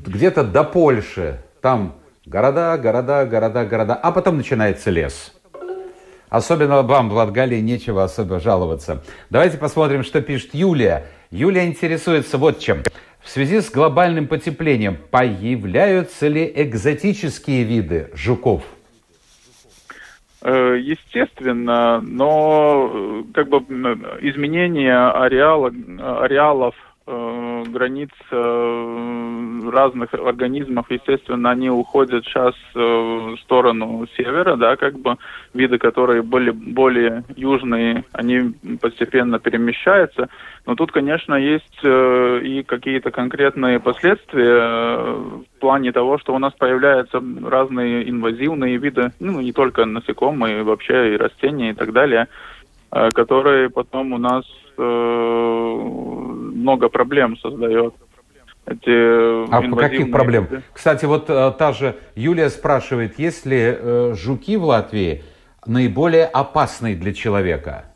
где-то 0.05 0.43
до 0.43 0.65
Польши, 0.65 1.45
там 1.61 1.95
города, 2.27 2.77
города, 2.77 3.25
города, 3.25 3.65
города, 3.67 3.95
а 3.95 4.11
потом 4.11 4.39
начинается 4.39 4.91
лес. 4.91 5.33
Особенно 6.33 6.81
вам 6.81 7.11
в 7.11 7.13
Латгалии 7.13 7.61
нечего 7.61 8.05
особо 8.05 8.41
жаловаться. 8.41 9.05
Давайте 9.29 9.59
посмотрим, 9.59 10.03
что 10.03 10.23
пишет 10.23 10.55
Юлия. 10.55 11.05
Юлия 11.31 11.67
интересуется 11.67 12.39
вот 12.39 12.59
чем. 12.59 12.79
В 13.21 13.29
связи 13.29 13.61
с 13.61 13.71
глобальным 13.71 14.27
потеплением 14.27 14.97
появляются 15.11 16.29
ли 16.29 16.51
экзотические 16.57 17.65
виды 17.65 18.09
жуков? 18.15 18.63
Э, 20.41 20.79
естественно, 20.81 22.01
но 22.01 22.91
э, 22.91 23.25
как 23.35 23.51
бы 23.51 23.59
изменение 24.23 25.11
ареала, 25.11 25.71
ареалов 26.23 26.75
э, 27.07 27.65
границ 27.69 28.11
э, 28.31 29.71
разных 29.71 30.15
организмов, 30.15 30.87
естественно, 30.91 31.51
они 31.51 31.71
уходят 31.71 32.25
сейчас 32.25 32.55
э, 32.75 32.79
в 32.79 33.37
сторону 33.41 34.07
севера, 34.17 34.57
да, 34.57 34.77
как 34.77 34.99
бы 34.99 35.17
виды, 35.55 35.79
которые 35.79 36.23
были 36.23 36.51
более 36.51 37.25
южные, 37.37 38.05
они 38.13 38.55
постепенно 38.81 39.39
перемещаются. 39.39 40.29
Но 40.67 40.75
тут, 40.75 40.93
конечно, 40.93 41.35
есть 41.35 41.81
э, 41.83 42.41
и 42.43 42.63
какие-то 42.63 43.11
конкретные 43.11 43.81
последствия 43.81 44.59
э, 44.61 45.15
в 45.15 45.61
плане 45.61 45.93
того, 45.93 46.19
что 46.19 46.35
у 46.35 46.39
нас 46.39 46.53
появляются 46.55 47.23
разные 47.45 48.09
инвазивные 48.09 48.77
виды, 48.77 49.13
ну, 49.21 49.41
не 49.41 49.53
только 49.53 49.85
насекомые, 49.85 50.63
вообще 50.63 51.15
и 51.15 51.17
растения 51.17 51.71
и 51.71 51.75
так 51.75 51.93
далее, 51.93 52.29
э, 52.93 53.11
которые 53.11 53.71
потом 53.71 54.13
у 54.13 54.19
нас 54.19 54.45
много 56.63 56.89
проблем 56.89 57.37
создает. 57.39 57.95
Эти 58.65 59.51
а 59.51 59.77
каких 59.77 60.11
проблем? 60.13 60.45
Виды. 60.45 60.63
Кстати, 60.73 61.05
вот 61.05 61.29
э, 61.29 61.53
та 61.59 61.73
же 61.73 61.97
Юлия 62.15 62.49
спрашивает, 62.49 63.19
есть 63.19 63.45
ли 63.45 63.59
э, 63.61 64.15
жуки 64.15 64.57
в 64.57 64.65
Латвии 64.65 65.25
наиболее 65.67 66.27
опасные 66.27 66.95
для 66.95 67.13
человека? 67.13 67.87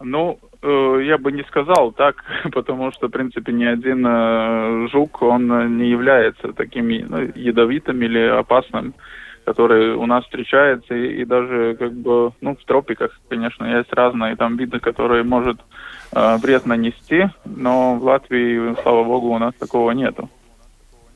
Ну, 0.00 0.38
э, 0.62 1.00
я 1.04 1.18
бы 1.18 1.32
не 1.32 1.42
сказал 1.44 1.90
так, 1.90 2.22
потому 2.52 2.92
что, 2.92 3.08
в 3.08 3.10
принципе, 3.10 3.52
ни 3.52 3.64
один 3.64 4.06
э, 4.06 4.88
жук, 4.92 5.22
он 5.22 5.76
не 5.78 5.90
является 5.90 6.52
таким 6.52 6.88
ну, 6.88 7.32
ядовитым 7.34 8.00
или 8.00 8.20
опасным 8.20 8.94
который 9.44 9.94
у 9.94 10.06
нас 10.06 10.24
встречается, 10.24 10.94
и, 10.94 11.22
и 11.22 11.24
даже 11.24 11.76
как 11.78 11.92
бы, 11.92 12.32
ну, 12.40 12.56
в 12.56 12.64
тропиках, 12.64 13.18
конечно, 13.28 13.64
есть 13.64 13.92
разные 13.92 14.36
там 14.36 14.56
виды, 14.56 14.78
которые 14.80 15.24
может 15.24 15.58
э, 16.12 16.36
вред 16.36 16.66
нанести, 16.66 17.28
но 17.44 17.96
в 17.96 18.04
Латвии, 18.04 18.74
слава 18.82 19.04
богу, 19.04 19.28
у 19.28 19.38
нас 19.38 19.54
такого 19.58 19.90
нету. 19.92 20.28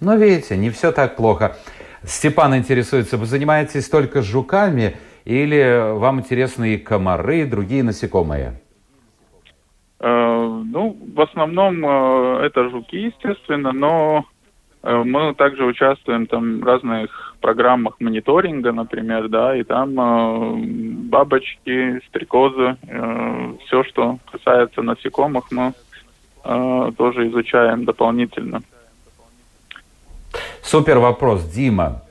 Ну, 0.00 0.16
видите, 0.18 0.56
не 0.56 0.70
все 0.70 0.92
так 0.92 1.16
плохо. 1.16 1.56
Степан 2.04 2.54
интересуется, 2.56 3.16
вы 3.16 3.26
занимаетесь 3.26 3.88
только 3.88 4.22
жуками 4.22 4.96
или 5.24 5.92
вам 5.96 6.20
интересны 6.20 6.74
и 6.74 6.78
комары, 6.78 7.40
и 7.40 7.44
другие 7.44 7.82
насекомые? 7.82 8.60
Э, 10.00 10.62
ну, 10.64 10.96
в 11.14 11.20
основном 11.20 11.84
э, 11.84 12.46
это 12.46 12.68
жуки, 12.70 12.96
естественно, 12.96 13.72
но 13.72 14.26
мы 15.04 15.34
также 15.34 15.64
участвуем 15.64 16.26
там 16.26 16.60
в 16.60 16.64
разных 16.64 17.34
программах 17.40 17.96
мониторинга, 18.00 18.72
например, 18.72 19.28
да, 19.28 19.56
и 19.56 19.62
там 19.62 19.98
э, 19.98 20.56
бабочки, 21.08 22.00
стрекозы, 22.08 22.76
э, 22.82 23.52
все, 23.66 23.84
что 23.84 24.18
касается 24.30 24.82
насекомых, 24.82 25.50
мы 25.50 25.72
э, 26.44 26.92
тоже 26.96 27.28
изучаем 27.28 27.84
дополнительно. 27.84 28.62
Супер 30.62 30.98
вопрос, 30.98 31.44
Дима 31.44 32.02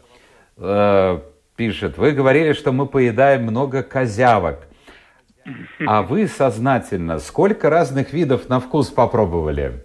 э, 0.57 1.19
пишет. 1.55 1.97
Вы 1.97 2.11
говорили, 2.11 2.53
что 2.53 2.71
мы 2.71 2.85
поедаем 2.85 3.43
много 3.43 3.83
козявок. 3.83 4.67
А 5.85 6.01
вы 6.01 6.27
сознательно 6.27 7.19
сколько 7.19 7.69
разных 7.69 8.13
видов 8.13 8.49
на 8.49 8.59
вкус 8.59 8.89
попробовали? 8.89 9.84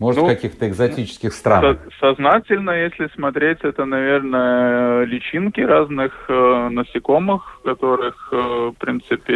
Может, 0.00 0.22
ну, 0.22 0.28
каких-то 0.28 0.66
экзотических 0.66 1.34
стран? 1.34 1.78
Сознательно, 2.00 2.70
если 2.70 3.08
смотреть, 3.14 3.58
это, 3.60 3.84
наверное, 3.84 5.04
личинки 5.04 5.60
разных 5.60 6.24
э, 6.28 6.68
насекомых, 6.70 7.60
которых, 7.62 8.30
э, 8.32 8.36
в 8.36 8.74
принципе, 8.78 9.34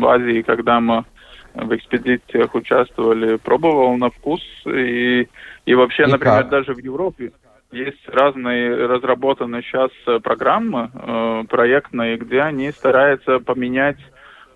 в 0.00 0.06
Азии, 0.06 0.40
когда 0.40 0.80
мы 0.80 1.04
в 1.52 1.76
экспедициях 1.76 2.54
участвовали, 2.54 3.36
пробовал 3.36 3.98
на 3.98 4.08
вкус. 4.08 4.40
И, 4.64 5.28
и 5.66 5.74
вообще, 5.74 6.04
и 6.04 6.10
например, 6.10 6.44
как? 6.44 6.48
даже 6.48 6.72
в 6.72 6.78
Европе 6.78 7.32
есть 7.72 8.08
разные 8.08 8.86
разработанные 8.86 9.62
сейчас 9.62 9.90
программы 10.22 10.90
э, 10.94 11.44
проектные, 11.48 12.16
где 12.16 12.40
они 12.40 12.70
стараются 12.70 13.38
поменять 13.40 13.98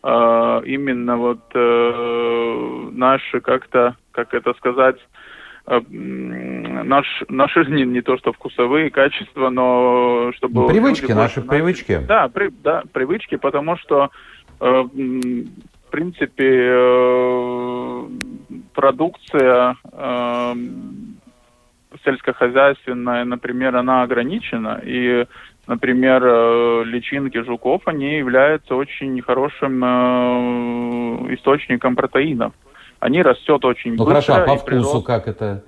э, 0.02 0.62
именно 0.64 1.18
вот 1.18 1.40
э, 1.54 2.88
наши 2.92 3.40
как-то 3.40 3.96
как 4.12 4.34
это 4.34 4.52
сказать, 4.54 4.96
э, 5.66 5.80
наш, 5.90 7.06
наши 7.28 7.64
не, 7.66 7.84
не 7.84 8.02
то 8.02 8.16
что 8.18 8.32
вкусовые 8.32 8.90
качества, 8.90 9.50
но 9.50 10.32
чтобы... 10.36 10.62
Ну, 10.62 10.68
привычки, 10.68 11.12
наши 11.12 11.40
больше, 11.40 11.48
привычки. 11.48 12.00
Да, 12.06 12.28
при, 12.28 12.50
да, 12.62 12.82
привычки, 12.92 13.36
потому 13.36 13.76
что, 13.76 14.10
э, 14.60 14.64
в 14.64 15.90
принципе, 15.90 16.70
э, 16.72 18.08
продукция 18.74 19.76
э, 19.92 20.54
сельскохозяйственная, 22.04 23.24
например, 23.24 23.76
она 23.76 24.02
ограничена, 24.02 24.80
и, 24.84 25.26
например, 25.66 26.22
э, 26.24 26.84
личинки 26.84 27.42
жуков, 27.42 27.82
они 27.86 28.16
являются 28.16 28.74
очень 28.74 29.20
хорошим 29.22 29.84
э, 29.84 31.34
источником 31.34 31.96
протеинов 31.96 32.52
они 33.00 33.22
растет 33.22 33.64
очень 33.64 33.96
ну, 33.96 34.04
быстро. 34.04 34.34
хорошо, 34.34 34.34
а 34.34 34.46
по 34.46 34.56
вкусу 34.56 34.66
прирост... 34.66 35.06
как 35.06 35.28
это? 35.28 35.64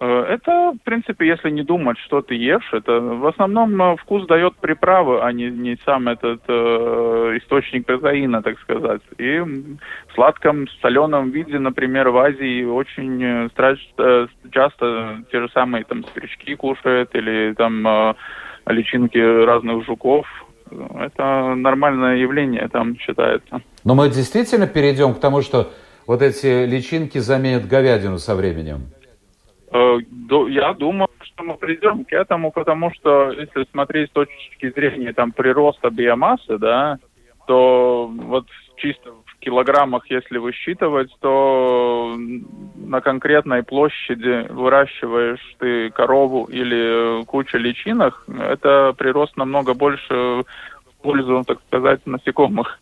Э, 0.00 0.24
это, 0.28 0.72
в 0.72 0.84
принципе, 0.84 1.28
если 1.28 1.48
не 1.50 1.62
думать, 1.62 1.96
что 1.98 2.22
ты 2.22 2.34
ешь, 2.34 2.68
это 2.72 3.00
в 3.00 3.26
основном 3.26 3.80
э, 3.80 3.96
вкус 3.96 4.26
дает 4.26 4.56
приправы, 4.56 5.22
а 5.22 5.32
не, 5.32 5.50
не 5.50 5.78
сам 5.84 6.08
этот 6.08 6.42
э, 6.48 7.38
источник 7.40 7.86
протеина, 7.86 8.42
так 8.42 8.58
сказать. 8.60 9.02
И 9.18 9.38
в 9.38 10.14
сладком, 10.14 10.66
соленом 10.80 11.30
виде, 11.30 11.58
например, 11.58 12.10
в 12.10 12.18
Азии 12.18 12.64
очень 12.64 13.22
э, 13.22 14.26
часто 14.50 15.20
те 15.30 15.40
же 15.40 15.48
самые 15.54 15.84
там 15.84 16.04
стрички 16.04 16.56
кушают 16.56 17.14
или 17.14 17.54
там 17.56 17.86
э, 17.86 18.14
личинки 18.66 19.18
разных 19.44 19.84
жуков. 19.86 20.26
Это 20.98 21.54
нормальное 21.54 22.16
явление 22.16 22.68
там 22.68 22.98
считается. 22.98 23.60
Но 23.84 23.94
мы 23.94 24.08
действительно 24.08 24.66
перейдем 24.66 25.14
к 25.14 25.20
тому, 25.20 25.42
что 25.42 25.70
вот 26.06 26.22
эти 26.22 26.64
личинки 26.64 27.18
заменят 27.18 27.66
говядину 27.66 28.18
со 28.18 28.34
временем? 28.34 28.88
Э, 29.72 29.98
я 30.48 30.74
думаю, 30.74 31.08
что 31.22 31.44
мы 31.44 31.56
придем 31.56 32.04
к 32.04 32.12
этому, 32.12 32.52
потому 32.52 32.92
что 32.94 33.32
если 33.32 33.66
смотреть 33.70 34.10
с 34.10 34.12
точки 34.12 34.70
зрения 34.70 35.12
там 35.12 35.32
прироста 35.32 35.90
биомассы, 35.90 36.58
да, 36.58 36.98
то 37.46 38.10
вот 38.12 38.46
чисто 38.76 39.12
в 39.26 39.38
килограммах, 39.38 40.08
если 40.10 40.38
высчитывать, 40.38 41.10
то 41.20 42.16
на 42.76 43.00
конкретной 43.00 43.62
площади 43.62 44.46
выращиваешь 44.50 45.56
ты 45.58 45.90
корову 45.90 46.44
или 46.44 47.24
кучу 47.24 47.58
личинок, 47.58 48.24
это 48.28 48.94
прирост 48.96 49.36
намного 49.36 49.74
больше 49.74 50.14
в 50.14 50.44
пользу, 51.02 51.44
так 51.46 51.60
сказать, 51.66 52.06
насекомых. 52.06 52.78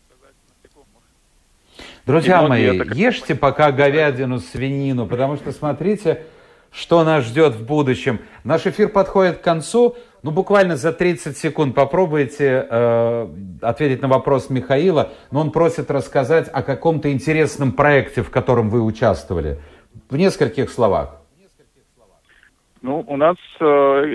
Друзья 2.05 2.41
мои, 2.41 2.79
ешьте 2.93 3.35
пока 3.35 3.71
говядину, 3.71 4.39
свинину, 4.39 5.05
потому 5.05 5.35
что 5.35 5.51
смотрите, 5.51 6.23
что 6.71 7.03
нас 7.03 7.25
ждет 7.25 7.55
в 7.55 7.65
будущем. 7.65 8.19
Наш 8.43 8.65
эфир 8.65 8.89
подходит 8.89 9.37
к 9.37 9.41
концу. 9.41 9.95
Ну, 10.23 10.31
буквально 10.31 10.77
за 10.77 10.93
30 10.93 11.37
секунд 11.37 11.75
попробуйте 11.75 12.65
э, 12.69 13.27
ответить 13.61 14.01
на 14.01 14.07
вопрос 14.07 14.49
Михаила. 14.49 15.11
Но 15.31 15.41
он 15.41 15.51
просит 15.51 15.91
рассказать 15.91 16.49
о 16.51 16.63
каком-то 16.63 17.11
интересном 17.11 17.71
проекте, 17.71 18.23
в 18.23 18.29
котором 18.29 18.69
вы 18.69 18.81
участвовали. 18.81 19.59
В 20.09 20.17
нескольких 20.17 20.71
словах. 20.71 21.20
Ну, 22.83 23.03
у 23.07 23.15
нас 23.15 23.37
э, 23.59 23.65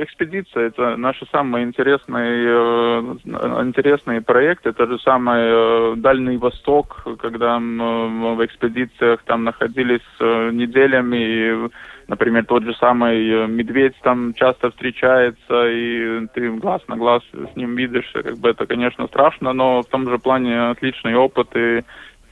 экспедиция 0.03 0.67
это 0.67 0.97
наш 0.97 1.23
самый 1.31 1.63
интересный, 1.63 2.45
э, 2.45 3.63
интересный 3.63 4.21
проект. 4.21 4.67
Это 4.67 4.89
же 4.89 4.99
самый 4.99 5.39
э, 5.39 5.95
Дальний 5.97 6.37
Восток, 6.37 7.05
когда 7.21 7.61
мы 7.61 8.35
в 8.35 8.45
экспедициях 8.45 9.23
там 9.23 9.45
находились 9.45 10.01
э, 10.19 10.51
неделями. 10.51 11.17
И, 11.17 11.71
например, 12.09 12.45
тот 12.45 12.65
же 12.65 12.75
самый 12.75 13.31
э, 13.31 13.47
медведь 13.47 13.95
там 14.03 14.35
часто 14.35 14.73
встречается, 14.73 15.69
и 15.69 16.27
ты 16.35 16.51
глаз 16.51 16.83
на 16.89 16.97
глаз 16.97 17.23
с 17.33 17.55
ним 17.55 17.77
видишь. 17.77 18.11
Как 18.13 18.37
бы 18.37 18.49
это, 18.49 18.67
конечно, 18.67 19.07
страшно, 19.07 19.53
но 19.53 19.83
в 19.83 19.87
том 19.87 20.11
же 20.11 20.19
плане 20.19 20.71
отличный 20.71 21.15
опыт. 21.15 21.55
И 21.55 21.85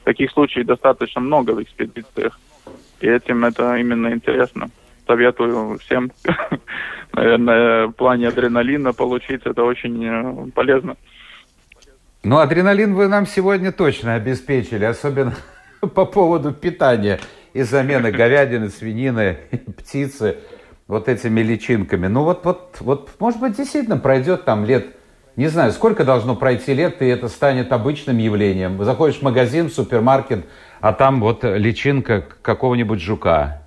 таких 0.03 0.33
случаев 0.33 0.67
достаточно 0.67 1.21
много 1.21 1.53
в 1.53 1.63
экспедициях. 1.63 2.41
И 3.01 3.07
этим 3.07 3.45
это 3.45 3.77
именно 3.77 4.09
интересно 4.13 4.69
советую 5.07 5.79
всем, 5.79 6.13
наверное, 7.13 7.87
в 7.89 7.93
плане 7.93 8.29
адреналина 8.29 8.93
получить. 8.93 9.43
Это 9.45 9.65
очень 9.65 10.05
э, 10.05 10.51
полезно. 10.53 10.97
Ну, 12.23 12.39
адреналин 12.39 12.95
вы 12.95 13.09
нам 13.09 13.27
сегодня 13.27 13.71
точно 13.71 14.15
обеспечили, 14.15 14.85
особенно 14.85 15.35
по 15.95 16.07
поводу 16.07 16.53
питания 16.53 17.21
и 17.53 17.63
замены 17.63 18.11
говядины, 18.13 18.71
свинины, 18.71 19.39
птицы 19.77 20.39
вот 20.87 21.09
этими 21.09 21.41
личинками. 21.41 22.07
Ну 22.07 22.25
вот, 22.25 22.45
вот, 22.45 22.77
вот, 22.81 23.11
может 23.19 23.41
быть, 23.41 23.57
действительно 23.57 23.99
пройдет 23.99 24.45
там 24.45 24.65
лет, 24.65 24.87
не 25.37 25.49
знаю, 25.49 25.73
сколько 25.73 26.05
должно 26.05 26.37
пройти 26.37 26.75
лет, 26.75 27.03
и 27.03 27.07
это 27.07 27.29
станет 27.29 27.73
обычным 27.73 28.19
явлением. 28.19 28.83
Заходишь 28.85 29.19
в 29.19 29.23
магазин, 29.23 29.69
в 29.69 29.75
супермаркет, 29.75 30.47
а 30.81 30.93
там 30.93 31.21
вот 31.21 31.45
личинка 31.45 32.25
какого-нибудь 32.43 33.01
жука. 33.01 33.64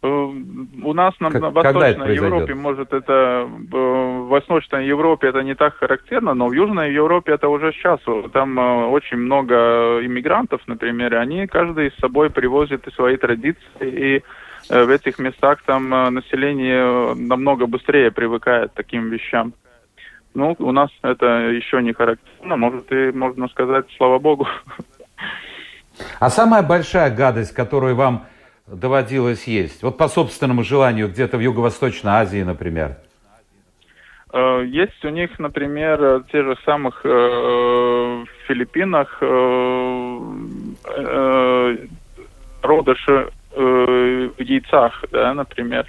Э, 0.00 0.06
у 0.06 0.92
нас 0.92 1.14
на, 1.20 1.30
на 1.30 1.50
Восточной 1.50 2.14
Европе, 2.14 2.54
может, 2.54 2.92
это 2.92 3.12
э, 3.12 3.44
в 3.44 4.28
Восточной 4.28 4.86
Европе 4.86 5.28
это 5.28 5.42
не 5.42 5.54
так 5.54 5.74
характерно, 5.76 6.34
но 6.34 6.46
в 6.48 6.52
Южной 6.52 6.92
Европе 6.92 7.32
это 7.32 7.48
уже 7.48 7.72
сейчас. 7.72 8.00
Там 8.32 8.58
э, 8.58 8.86
очень 8.86 9.16
много 9.16 10.00
иммигрантов, 10.04 10.60
например, 10.66 11.16
они 11.16 11.46
каждый 11.46 11.90
с 11.90 11.96
собой 11.96 12.30
привозит 12.30 12.86
свои 12.94 13.16
традиции, 13.16 13.58
и 13.80 14.22
в 14.68 14.90
этих 14.90 15.18
местах 15.18 15.62
там 15.64 15.88
население 15.88 17.14
намного 17.14 17.66
быстрее 17.66 18.10
привыкает 18.10 18.72
к 18.72 18.74
таким 18.74 19.08
вещам. 19.08 19.54
Ну, 20.34 20.54
у 20.58 20.72
нас 20.72 20.90
это 21.02 21.26
еще 21.50 21.80
не 21.80 21.92
характерно, 21.92 22.56
может, 22.56 22.92
и 22.92 23.10
можно 23.12 23.48
сказать, 23.48 23.86
слава 23.96 24.18
богу. 24.18 24.46
А 26.20 26.28
самая 26.28 26.62
большая 26.62 27.14
гадость, 27.14 27.54
которую 27.54 27.94
вам 27.96 28.26
доводилось 28.72 29.44
есть? 29.44 29.82
Вот 29.82 29.96
по 29.96 30.08
собственному 30.08 30.62
желанию, 30.62 31.08
где-то 31.08 31.36
в 31.38 31.40
Юго-Восточной 31.40 32.12
Азии, 32.12 32.42
например. 32.42 32.96
Э, 34.32 34.64
есть 34.66 35.04
у 35.04 35.08
них, 35.08 35.38
например, 35.38 36.24
те 36.30 36.42
же 36.42 36.56
самых 36.64 37.00
э, 37.04 37.08
в 37.08 38.26
Филиппинах 38.46 39.18
э, 39.20 40.20
э, 40.96 41.76
родыши 42.62 43.28
э, 43.52 44.30
в 44.36 44.40
яйцах, 44.40 45.04
да, 45.10 45.34
например. 45.34 45.86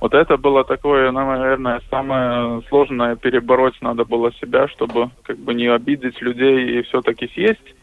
Вот 0.00 0.12
это 0.12 0.36
было 0.36 0.64
такое, 0.64 1.10
наверное, 1.10 1.80
самое 1.88 2.62
сложное 2.68 3.16
перебороть 3.16 3.80
надо 3.80 4.04
было 4.04 4.32
себя, 4.34 4.68
чтобы 4.68 5.10
как 5.22 5.38
бы 5.38 5.54
не 5.54 5.66
обидеть 5.66 6.20
людей 6.20 6.78
и 6.78 6.82
все-таки 6.82 7.28
съесть. 7.28 7.74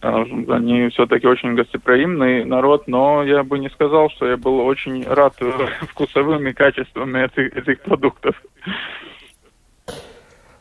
Они 0.00 0.88
все-таки 0.90 1.26
очень 1.26 1.54
гостеприимный 1.54 2.44
народ, 2.44 2.86
но 2.86 3.24
я 3.24 3.42
бы 3.42 3.58
не 3.58 3.68
сказал, 3.70 4.10
что 4.10 4.26
я 4.28 4.36
был 4.36 4.60
очень 4.60 5.04
рад 5.04 5.34
вкусовыми 5.88 6.52
качествами 6.52 7.24
этих, 7.24 7.56
этих 7.56 7.80
продуктов. 7.80 8.40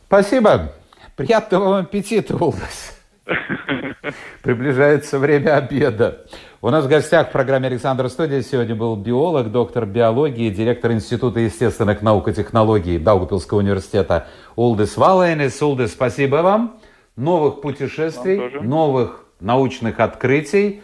Спасибо. 0.08 0.72
Приятного 1.16 1.70
вам 1.70 1.84
аппетита, 1.84 2.36
Улдас. 2.36 3.00
Приближается 4.42 5.20
время 5.20 5.58
обеда. 5.58 6.26
У 6.62 6.70
нас 6.70 6.86
в 6.86 6.88
гостях 6.88 7.30
в 7.30 7.32
программе 7.32 7.68
«Александр 7.68 8.10
Студия» 8.10 8.42
сегодня 8.42 8.74
был 8.74 8.96
биолог, 8.96 9.52
доктор 9.52 9.86
биологии, 9.86 10.50
директор 10.50 10.92
Института 10.92 11.42
естественных 11.42 12.02
наук 12.02 12.28
и 12.30 12.34
технологий 12.34 12.98
Даугавпилского 12.98 13.60
университета 13.60 14.28
Улдес 14.56 14.98
Валайнес. 14.98 15.62
Улдес, 15.62 15.92
спасибо 15.92 16.38
вам. 16.38 16.80
Новых 17.16 17.62
путешествий, 17.62 18.60
новых 18.62 19.27
научных 19.40 20.00
открытий. 20.00 20.82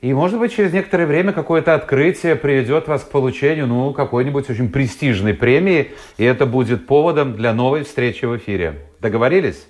И, 0.00 0.12
может 0.12 0.38
быть, 0.38 0.54
через 0.54 0.72
некоторое 0.72 1.06
время 1.06 1.32
какое-то 1.32 1.74
открытие 1.74 2.36
приведет 2.36 2.86
вас 2.86 3.02
к 3.02 3.10
получению, 3.10 3.66
ну, 3.66 3.92
какой-нибудь 3.92 4.48
очень 4.50 4.70
престижной 4.70 5.34
премии, 5.34 5.92
и 6.18 6.24
это 6.24 6.44
будет 6.46 6.86
поводом 6.86 7.34
для 7.34 7.54
новой 7.54 7.84
встречи 7.84 8.24
в 8.26 8.36
эфире. 8.36 8.86
Договорились? 9.00 9.68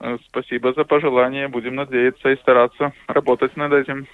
Э, 0.00 0.18
спасибо 0.28 0.74
за 0.74 0.84
пожелание. 0.84 1.48
Будем 1.48 1.76
надеяться 1.76 2.30
и 2.30 2.36
стараться 2.36 2.92
работать 3.06 3.56
над 3.56 3.72
этим. 3.72 4.06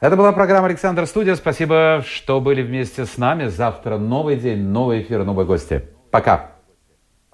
Это 0.00 0.16
была 0.16 0.32
программа 0.32 0.66
«Александр 0.66 1.06
Студия». 1.06 1.34
Спасибо, 1.34 2.02
что 2.06 2.40
были 2.40 2.62
вместе 2.62 3.04
с 3.04 3.18
нами. 3.18 3.46
Завтра 3.46 3.98
новый 3.98 4.36
день, 4.36 4.62
новый 4.62 5.02
эфир, 5.02 5.24
новые 5.24 5.46
гости. 5.46 5.82
Пока. 6.10 6.51